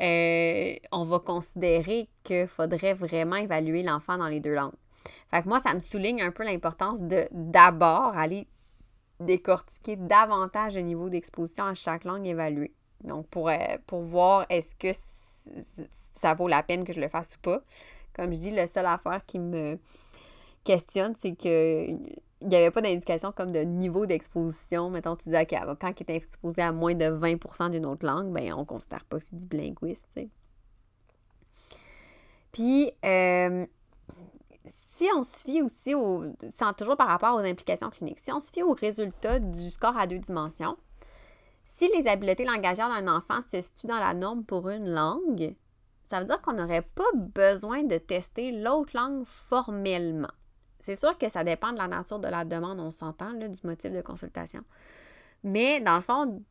euh, 0.00 0.76
on 0.92 1.04
va 1.04 1.18
considérer 1.18 2.08
qu'il 2.22 2.46
faudrait 2.46 2.94
vraiment 2.94 3.36
évaluer 3.36 3.82
l'enfant 3.82 4.16
dans 4.16 4.28
les 4.28 4.40
deux 4.40 4.54
langues. 4.54 4.74
Fait 5.30 5.42
que 5.42 5.48
moi, 5.48 5.58
ça 5.60 5.74
me 5.74 5.80
souligne 5.80 6.22
un 6.22 6.30
peu 6.30 6.44
l'importance 6.44 7.00
de 7.00 7.26
d'abord 7.32 8.16
aller 8.16 8.46
décortiquer 9.18 9.96
davantage 9.96 10.76
le 10.76 10.82
niveau 10.82 11.08
d'exposition 11.08 11.64
à 11.64 11.74
chaque 11.74 12.04
langue 12.04 12.26
évaluée. 12.26 12.72
Donc, 13.02 13.26
pour, 13.28 13.48
euh, 13.48 13.56
pour 13.86 14.02
voir 14.02 14.46
est-ce 14.48 14.76
que 14.76 14.96
ça 16.14 16.34
vaut 16.34 16.48
la 16.48 16.62
peine 16.62 16.84
que 16.84 16.92
je 16.92 17.00
le 17.00 17.08
fasse 17.08 17.36
ou 17.36 17.40
pas. 17.40 17.62
Comme 18.12 18.32
je 18.32 18.38
dis, 18.38 18.50
la 18.50 18.66
seule 18.66 18.86
affaire 18.86 19.24
qui 19.26 19.38
me 19.38 19.78
questionne, 20.68 21.14
c'est 21.18 21.34
que 21.34 21.88
il 22.40 22.46
n'y 22.46 22.54
avait 22.54 22.70
pas 22.70 22.82
d'indication 22.82 23.32
comme 23.32 23.50
de 23.50 23.60
niveau 23.60 24.06
d'exposition. 24.06 24.90
Mettons, 24.90 25.16
tu 25.16 25.24
disais, 25.24 25.42
OK, 25.42 25.76
quand 25.80 26.00
il 26.00 26.10
est 26.10 26.16
exposé 26.16 26.62
à 26.62 26.70
moins 26.70 26.94
de 26.94 27.06
20% 27.06 27.70
d'une 27.70 27.86
autre 27.86 28.06
langue, 28.06 28.32
ben 28.32 28.52
on 28.52 28.60
ne 28.60 28.64
considère 28.64 29.04
pas 29.06 29.18
que 29.18 29.24
c'est 29.24 29.34
du 29.34 29.46
bilinguisme, 29.46 30.06
tu 30.12 30.20
sais. 30.20 30.28
Puis, 32.52 32.92
euh, 33.04 33.66
si 34.66 35.08
on 35.16 35.22
se 35.22 35.42
fie 35.42 35.62
aussi 35.62 35.94
au, 35.94 36.24
sans 36.54 36.72
toujours 36.74 36.96
par 36.96 37.08
rapport 37.08 37.34
aux 37.34 37.44
implications 37.44 37.90
cliniques, 37.90 38.18
si 38.18 38.30
on 38.30 38.40
se 38.40 38.52
fie 38.52 38.62
aux 38.62 38.74
résultats 38.74 39.38
du 39.40 39.70
score 39.70 39.96
à 39.96 40.06
deux 40.06 40.18
dimensions, 40.18 40.76
si 41.64 41.90
les 41.96 42.06
habiletés 42.08 42.44
langagières 42.44 42.88
d'un 42.88 43.08
enfant 43.08 43.40
se 43.42 43.60
situent 43.60 43.88
dans 43.88 44.00
la 44.00 44.14
norme 44.14 44.44
pour 44.44 44.68
une 44.68 44.90
langue, 44.90 45.54
ça 46.08 46.20
veut 46.20 46.26
dire 46.26 46.40
qu'on 46.40 46.54
n'aurait 46.54 46.88
pas 46.94 47.10
besoin 47.14 47.82
de 47.82 47.98
tester 47.98 48.52
l'autre 48.52 48.92
langue 48.94 49.24
formellement. 49.26 50.30
C'est 50.80 50.96
sûr 50.96 51.16
que 51.18 51.28
ça 51.28 51.44
dépend 51.44 51.72
de 51.72 51.78
la 51.78 51.88
nature 51.88 52.18
de 52.18 52.28
la 52.28 52.44
demande, 52.44 52.80
on 52.80 52.90
s'entend, 52.90 53.32
du 53.32 53.58
motif 53.64 53.92
de 53.92 54.00
consultation. 54.00 54.62
Mais 55.42 55.80
dans 55.80 55.96
le 55.96 56.02
fond, 56.02 56.42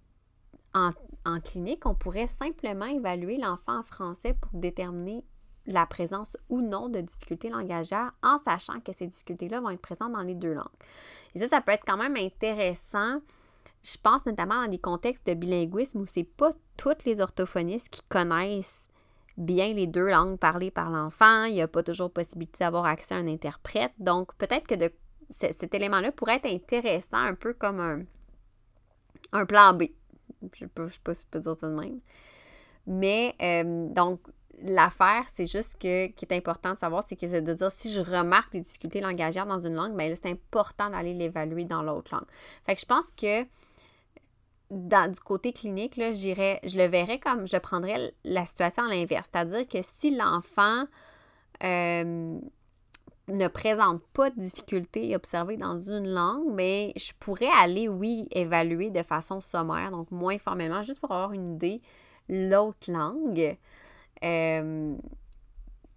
en, 0.74 1.40
clinique, 1.40 1.86
on 1.86 1.96
pourrait 1.96 2.28
simplement 2.28 2.86
évaluer 2.86 3.38
l'enfant 3.38 3.80
en 3.80 3.84
français 3.84 4.36
pour 4.40 4.52
déterminer 4.54 5.24
la 5.66 5.86
présence 5.86 6.38
ou 6.50 6.62
non 6.62 6.88
de 6.88 7.02
difficultés 7.02 7.50
langagières 7.50 8.14
en 8.24 8.38
sachant 8.38 8.80
que 8.80 8.94
ces 8.94 9.08
difficultés-là 9.08 9.60
vont 9.60 9.70
être 9.70 9.82
présentes 9.82 10.14
dans 10.14 10.22
les 10.22 10.36
deux 10.36 10.54
langues. 10.54 10.66
Et 11.36 11.40
ça, 11.40 11.48
ça 11.48 11.62
peut 11.62 11.74
être 11.74 11.84
quand 11.86 11.98
même 11.98 12.16
intéressant. 12.16 13.20
Je 13.84 13.98
pense 14.02 14.26
notamment 14.26 14.64
dans 14.64 14.70
des 14.70 14.80
contextes 14.80 15.28
de 15.28 15.34
bilinguisme 15.34 16.02
où 16.02 16.06
c'est 16.06 16.24
pas 16.24 16.52
toutes 16.78 17.04
les 17.04 17.20
orthophonistes 17.20 17.90
qui 17.90 18.02
connaissent 18.04 18.87
bien 19.38 19.74
les 19.74 19.88
deux 19.88 20.10
langues 20.10 20.38
parlées 20.38 20.72
par 20.72 20.90
l'enfant. 20.90 21.46
Il 21.46 21.54
n'y 21.54 21.62
a 21.62 21.68
pas 21.68 21.84
toujours 21.84 22.12
possibilité 22.12 22.60
d'avoir 22.60 22.86
accès 22.86 23.16
à 23.16 23.18
un 23.18 23.28
interprète. 23.28 23.94
Donc, 24.00 24.34
peut-être 24.36 24.68
que 24.68 24.76
de, 24.76 24.92
cet 25.30 25.74
élément-là 25.74 26.12
pourrait 26.12 26.38
être 26.38 26.52
intéressant, 26.52 27.18
un 27.18 27.36
peu 27.36 27.54
comme 27.54 27.80
un, 27.80 28.02
un 29.34 29.46
plan 29.46 29.74
B. 29.74 29.84
Je 30.54 30.66
ne 30.66 30.88
sais 30.90 31.00
pas 31.04 31.14
si 31.14 31.24
je 31.24 31.28
peux 31.30 31.40
dire 31.40 31.56
ça 31.60 31.68
de 31.68 31.74
même. 31.76 32.00
Mais, 32.86 33.36
euh, 33.42 33.88
donc, 33.90 34.22
l'affaire, 34.62 35.26
c'est 35.32 35.46
juste 35.46 35.80
que, 35.80 36.08
qui 36.08 36.26
est 36.26 36.34
important 36.34 36.74
de 36.74 36.80
savoir, 36.80 37.04
c'est 37.08 37.16
que 37.16 37.28
c'est 37.28 37.42
de 37.42 37.54
dire 37.54 37.72
si 37.72 37.92
je 37.92 38.00
remarque 38.00 38.54
des 38.54 38.62
difficultés 38.62 39.02
langagières 39.02 39.46
dans 39.46 39.60
une 39.60 39.76
langue, 39.76 39.96
bien 39.96 40.14
c'est 40.16 40.30
important 40.30 40.90
d'aller 40.90 41.14
l'évaluer 41.14 41.66
dans 41.66 41.84
l'autre 41.84 42.14
langue. 42.16 42.28
Fait 42.66 42.76
que 42.76 42.82
je 42.82 42.86
pense 42.86 43.12
que 43.16 43.44
dans, 44.70 45.12
du 45.12 45.20
côté 45.20 45.54
clinique, 45.54 45.96
là, 45.96 46.12
je 46.12 46.78
le 46.78 46.88
verrais 46.88 47.20
comme 47.20 47.48
je 47.48 47.58
prendrais 47.58 48.14
la 48.24 48.46
situation 48.46 48.84
à 48.84 48.90
l'inverse. 48.90 49.30
C'est-à-dire 49.32 49.68
que 49.68 49.80
si 49.82 50.16
l'enfant 50.16 50.86
euh, 51.64 52.40
ne 53.28 53.48
présente 53.48 54.02
pas 54.14 54.30
de 54.30 54.40
difficultés 54.40 55.16
observées 55.16 55.58
dans 55.58 55.80
une 55.80 56.08
langue, 56.08 56.48
mais 56.54 56.94
je 56.96 57.14
pourrais 57.20 57.50
aller, 57.60 57.88
oui, 57.88 58.28
évaluer 58.32 58.90
de 58.90 59.04
façon 59.04 59.42
sommaire, 59.42 59.92
donc 59.92 60.12
moins 60.12 60.38
formellement, 60.38 60.84
juste 60.84 61.00
pour 61.00 61.12
avoir 61.12 61.34
une 61.34 61.56
idée, 61.56 61.82
l'autre 62.30 62.92
langue. 62.92 63.58
Euh, 64.24 64.96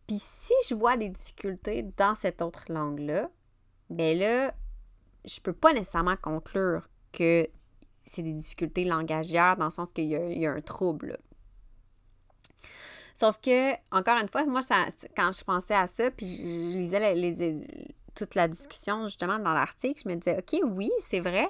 puis 0.07 0.19
si 0.19 0.53
je 0.69 0.75
vois 0.75 0.97
des 0.97 1.09
difficultés 1.09 1.85
dans 1.97 2.15
cette 2.15 2.43
autre 2.43 2.65
langue-là, 2.69 3.31
bien 3.91 4.15
là, 4.15 4.55
je 5.25 5.41
peux 5.41 5.53
pas 5.53 5.73
nécessairement 5.73 6.17
conclure 6.17 6.89
que 7.13 7.49
c'est 8.07 8.23
des 8.23 8.33
difficultés 8.33 8.85
langagières 8.85 9.57
dans 9.57 9.67
le 9.67 9.71
sens 9.71 9.93
qu'il 9.93 10.07
y, 10.07 10.47
a 10.47 10.53
un 10.53 10.61
trouble. 10.61 11.19
Sauf 13.15 13.39
que, 13.41 13.73
encore 13.95 14.19
une 14.19 14.29
fois, 14.29 14.45
moi, 14.47 14.63
ça, 14.63 14.87
quand 15.17 15.31
je 15.33 15.45
pensais 15.45 15.75
à 15.75 15.87
ça, 15.87 16.11
puis 16.11 16.27
je, 16.27 17.15
lisais 17.15 17.67
toute 18.15 18.35
la 18.35 18.49
discussion 18.49 19.07
justement 19.07 19.39
dans 19.39 19.53
l'article, 19.53 20.03
je 20.05 20.09
me 20.09 20.17
disais, 20.17 20.39
OK, 20.39 20.61
oui, 20.73 20.91
c'est 21.01 21.21
vrai, 21.21 21.49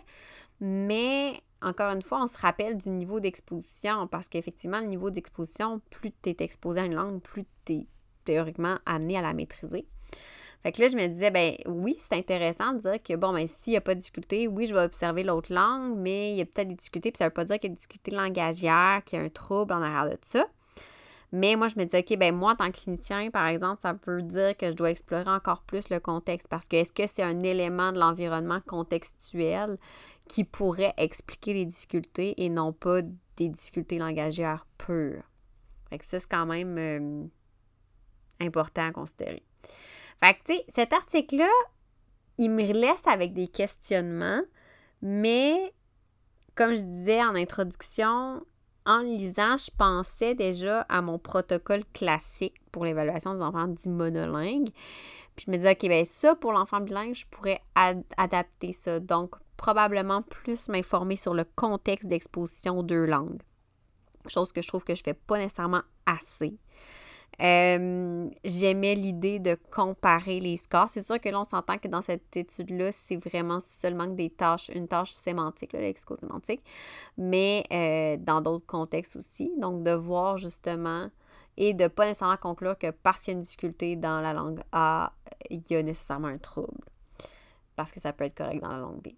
mais 0.61 1.41
encore 1.63 1.93
une 1.93 2.03
fois, 2.03 2.23
on 2.23 2.27
se 2.27 2.39
rappelle 2.39 2.77
du 2.77 2.91
niveau 2.91 3.21
d'exposition 3.21 4.07
parce 4.07 4.29
qu'effectivement, 4.29 4.81
le 4.81 4.87
niveau 4.87 5.11
d'exposition, 5.11 5.81
plus 5.91 6.13
tu 6.23 6.31
es 6.31 6.37
exposé 6.41 6.81
à 6.81 6.85
une 6.85 6.95
langue, 6.95 7.21
plus 7.21 7.45
tu 7.65 7.73
es 7.75 7.87
théoriquement 8.25 8.77
amené 8.87 9.17
à 9.17 9.23
la 9.23 9.33
maîtriser. 9.33 9.87
Fait 10.63 10.73
que 10.73 10.83
là, 10.83 10.89
je 10.89 10.97
me 10.97 11.07
disais, 11.07 11.31
ben 11.31 11.55
oui, 11.67 11.97
c'est 11.99 12.17
intéressant 12.17 12.75
de 12.75 12.81
dire 12.81 13.03
que, 13.03 13.17
bon, 13.17 13.33
ben 13.33 13.47
s'il 13.47 13.73
n'y 13.73 13.77
a 13.79 13.81
pas 13.81 13.95
de 13.95 14.01
difficulté, 14.01 14.47
oui, 14.47 14.67
je 14.67 14.75
vais 14.75 14.83
observer 14.83 15.23
l'autre 15.23 15.53
langue, 15.53 15.97
mais 15.97 16.33
il 16.33 16.37
y 16.37 16.43
a 16.43 16.45
peut-être 16.45 16.69
des 16.69 16.75
difficultés, 16.75 17.11
puis 17.11 17.19
ça 17.19 17.25
ne 17.25 17.31
veut 17.31 17.35
pas 17.35 17.45
dire 17.45 17.59
qu'il 17.59 17.71
y 17.71 17.73
a 17.73 17.75
des 17.75 17.79
difficultés 17.79 18.11
langagières, 18.11 19.03
qu'il 19.05 19.19
y 19.19 19.23
a 19.23 19.25
un 19.25 19.31
trouble 19.31 19.73
en 19.73 19.81
arrière 19.81 20.11
de 20.11 20.19
ça. 20.21 20.47
Mais 21.33 21.55
moi, 21.57 21.69
je 21.69 21.79
me 21.79 21.85
disais, 21.85 22.01
OK, 22.01 22.19
ben 22.19 22.35
moi, 22.35 22.53
en 22.53 22.57
tant 22.57 22.71
que 22.71 22.79
clinicien, 22.79 23.31
par 23.31 23.47
exemple, 23.47 23.81
ça 23.81 23.97
veut 24.07 24.23
dire 24.23 24.57
que 24.57 24.71
je 24.71 24.77
dois 24.77 24.91
explorer 24.91 25.31
encore 25.31 25.63
plus 25.63 25.89
le 25.89 26.01
contexte 26.01 26.49
parce 26.49 26.67
que 26.67 26.77
est-ce 26.77 26.93
que 26.93 27.07
c'est 27.07 27.23
un 27.23 27.43
élément 27.43 27.93
de 27.93 27.99
l'environnement 27.99 28.61
contextuel 28.67 29.79
qui 30.29 30.45
pourrait 30.45 30.93
expliquer 30.97 31.55
les 31.55 31.65
difficultés 31.65 32.35
et 32.43 32.49
non 32.49 32.73
pas 32.73 33.03
des 33.37 33.49
difficultés 33.49 33.99
langagières 33.99 34.67
pures? 34.77 35.23
Fait 35.89 35.99
que 35.99 36.05
ça, 36.05 36.19
c'est 36.19 36.29
quand 36.29 36.47
même 36.47 36.77
euh, 36.79 37.25
important 38.41 38.89
à 38.89 38.93
considérer. 38.93 39.45
Fait 40.23 40.35
que, 40.35 40.39
tu 40.45 40.55
sais, 40.55 40.65
cet 40.69 40.93
article-là, 40.93 41.49
il 42.39 42.51
me 42.51 42.63
laisse 42.73 43.07
avec 43.07 43.33
des 43.33 43.49
questionnements, 43.49 44.43
mais 45.03 45.73
comme 46.55 46.75
je 46.75 46.81
disais 46.81 47.23
en 47.23 47.35
introduction, 47.35 48.45
en 48.87 49.01
lisant, 49.01 49.57
je 49.57 49.71
pensais 49.77 50.35
déjà 50.35 50.83
à 50.83 51.03
mon 51.03 51.19
protocole 51.19 51.85
classique 51.93 52.57
pour 52.73 52.85
l'évaluation 52.85 53.35
des 53.35 53.43
enfants 53.43 53.69
dits 53.69 53.89
monolingues. 53.89 54.71
Puis 55.37 55.47
je 55.47 55.51
me 55.51 55.57
disais, 55.57 55.73
OK, 55.73 55.89
bien 55.89 56.05
ça, 56.05 56.35
pour 56.35 56.53
l'enfant 56.53 56.81
bilingue, 56.81 57.15
je 57.15 57.27
pourrais 57.27 57.61
adapter 58.17 58.73
ça. 58.73 59.01
Donc, 59.01 59.35
probablement 59.57 60.23
plus 60.23 60.69
m'informer 60.69 61.17
sur 61.17 61.35
le 61.35 61.45
contexte 61.45 62.09
d'exposition 62.09 62.79
aux 62.79 62.83
deux 62.83 63.05
langues. 63.05 63.43
Chose 64.27 64.53
que 64.53 64.63
je 64.63 64.69
trouve 64.69 64.85
que 64.85 64.95
je 64.95 65.01
ne 65.01 65.05
fais 65.05 65.15
pas 65.15 65.39
nécessairement 65.39 65.83
assez. 66.07 66.59
Euh, 67.43 68.29
j'aimais 68.45 68.95
l'idée 68.95 69.39
de 69.39 69.57
comparer 69.71 70.41
les 70.41 70.57
scores. 70.59 70.89
C'est 70.91 71.03
sûr 71.03 71.19
que 71.21 71.29
là, 71.29 71.41
on 71.41 71.45
s'entend 71.45 71.79
que 71.79 71.89
dans 71.89 72.03
cette 72.03 72.37
étude-là, 72.37 72.93
c'est 72.93 73.17
vraiment 73.17 73.61
seulement 73.61 74.07
des 74.07 74.31
tâches, 74.31 74.71
une 74.75 74.89
tâche 74.89 75.13
sémantique, 75.13 75.73
le 75.73 75.81
lexico-sémantique, 75.81 76.63
mais 77.17 77.65
euh, 77.73 78.17
dans 78.19 78.41
d'autres 78.41 78.67
contextes 78.67 79.17
aussi. 79.17 79.53
Donc, 79.59 79.83
de 79.83 79.93
voir 79.93 80.37
justement 80.37 81.09
et 81.57 81.75
de 81.75 81.85
ne 81.85 81.89
pas 81.89 82.07
nécessairement 82.07 82.37
conclure 82.37 82.77
que 82.79 82.91
parce 82.91 83.23
qu'il 83.23 83.33
y 83.33 83.35
a 83.35 83.37
une 83.37 83.43
difficulté 83.43 83.97
dans 83.97 84.21
la 84.21 84.33
langue 84.33 84.61
A, 84.73 85.13
il 85.49 85.63
y 85.71 85.77
a 85.77 85.83
nécessairement 85.83 86.29
un 86.29 86.39
trouble. 86.39 86.85
Parce 87.77 87.93
que 87.93 88.01
ça 88.01 88.13
peut 88.13 88.25
être 88.25 88.35
correct 88.35 88.63
dans 88.63 88.73
la 88.73 88.79
langue 88.79 89.01
B. 89.03 89.09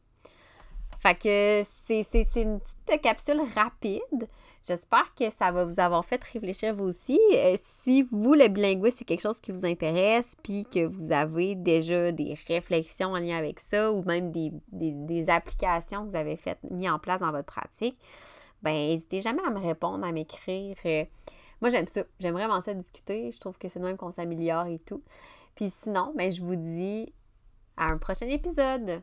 Fait 1.00 1.16
que 1.16 1.62
c'est 1.64 2.36
une 2.36 2.60
petite 2.60 3.02
capsule 3.02 3.40
rapide 3.56 4.28
J'espère 4.64 5.12
que 5.16 5.28
ça 5.30 5.50
va 5.50 5.64
vous 5.64 5.80
avoir 5.80 6.04
fait 6.04 6.22
réfléchir 6.22 6.74
vous 6.74 6.84
aussi. 6.84 7.18
Euh, 7.34 7.56
si 7.60 8.02
vous, 8.12 8.34
le 8.34 8.46
bilinguisme, 8.46 8.96
c'est 8.98 9.04
quelque 9.04 9.22
chose 9.22 9.40
qui 9.40 9.50
vous 9.50 9.66
intéresse, 9.66 10.36
puis 10.42 10.64
que 10.64 10.86
vous 10.86 11.10
avez 11.10 11.56
déjà 11.56 12.12
des 12.12 12.38
réflexions 12.46 13.08
en 13.08 13.18
lien 13.18 13.36
avec 13.36 13.58
ça, 13.58 13.92
ou 13.92 14.04
même 14.04 14.30
des, 14.30 15.28
applications 15.28 16.04
que 16.04 16.10
vous 16.10 16.16
avez 16.16 16.36
faites, 16.36 16.58
mis 16.70 16.88
en 16.88 17.00
place 17.00 17.20
dans 17.20 17.32
votre 17.32 17.46
pratique, 17.46 17.98
ben 18.62 18.72
n'hésitez 18.72 19.20
jamais 19.20 19.42
à 19.44 19.50
me 19.50 19.58
répondre, 19.58 20.04
à 20.06 20.12
m'écrire. 20.12 20.76
Euh, 20.86 21.04
moi, 21.60 21.70
j'aime 21.70 21.88
ça. 21.88 22.02
J'aime 22.20 22.34
vraiment 22.34 22.60
ça 22.60 22.74
discuter. 22.74 23.30
Je 23.32 23.38
trouve 23.38 23.58
que 23.58 23.68
c'est 23.68 23.80
de 23.80 23.84
même 23.84 23.96
qu'on 23.96 24.12
s'améliore 24.12 24.66
et 24.66 24.78
tout. 24.78 25.02
Puis 25.56 25.72
sinon, 25.82 26.12
ben, 26.16 26.30
je 26.30 26.40
vous 26.40 26.56
dis 26.56 27.12
à 27.76 27.86
un 27.86 27.98
prochain 27.98 28.26
épisode. 28.26 29.02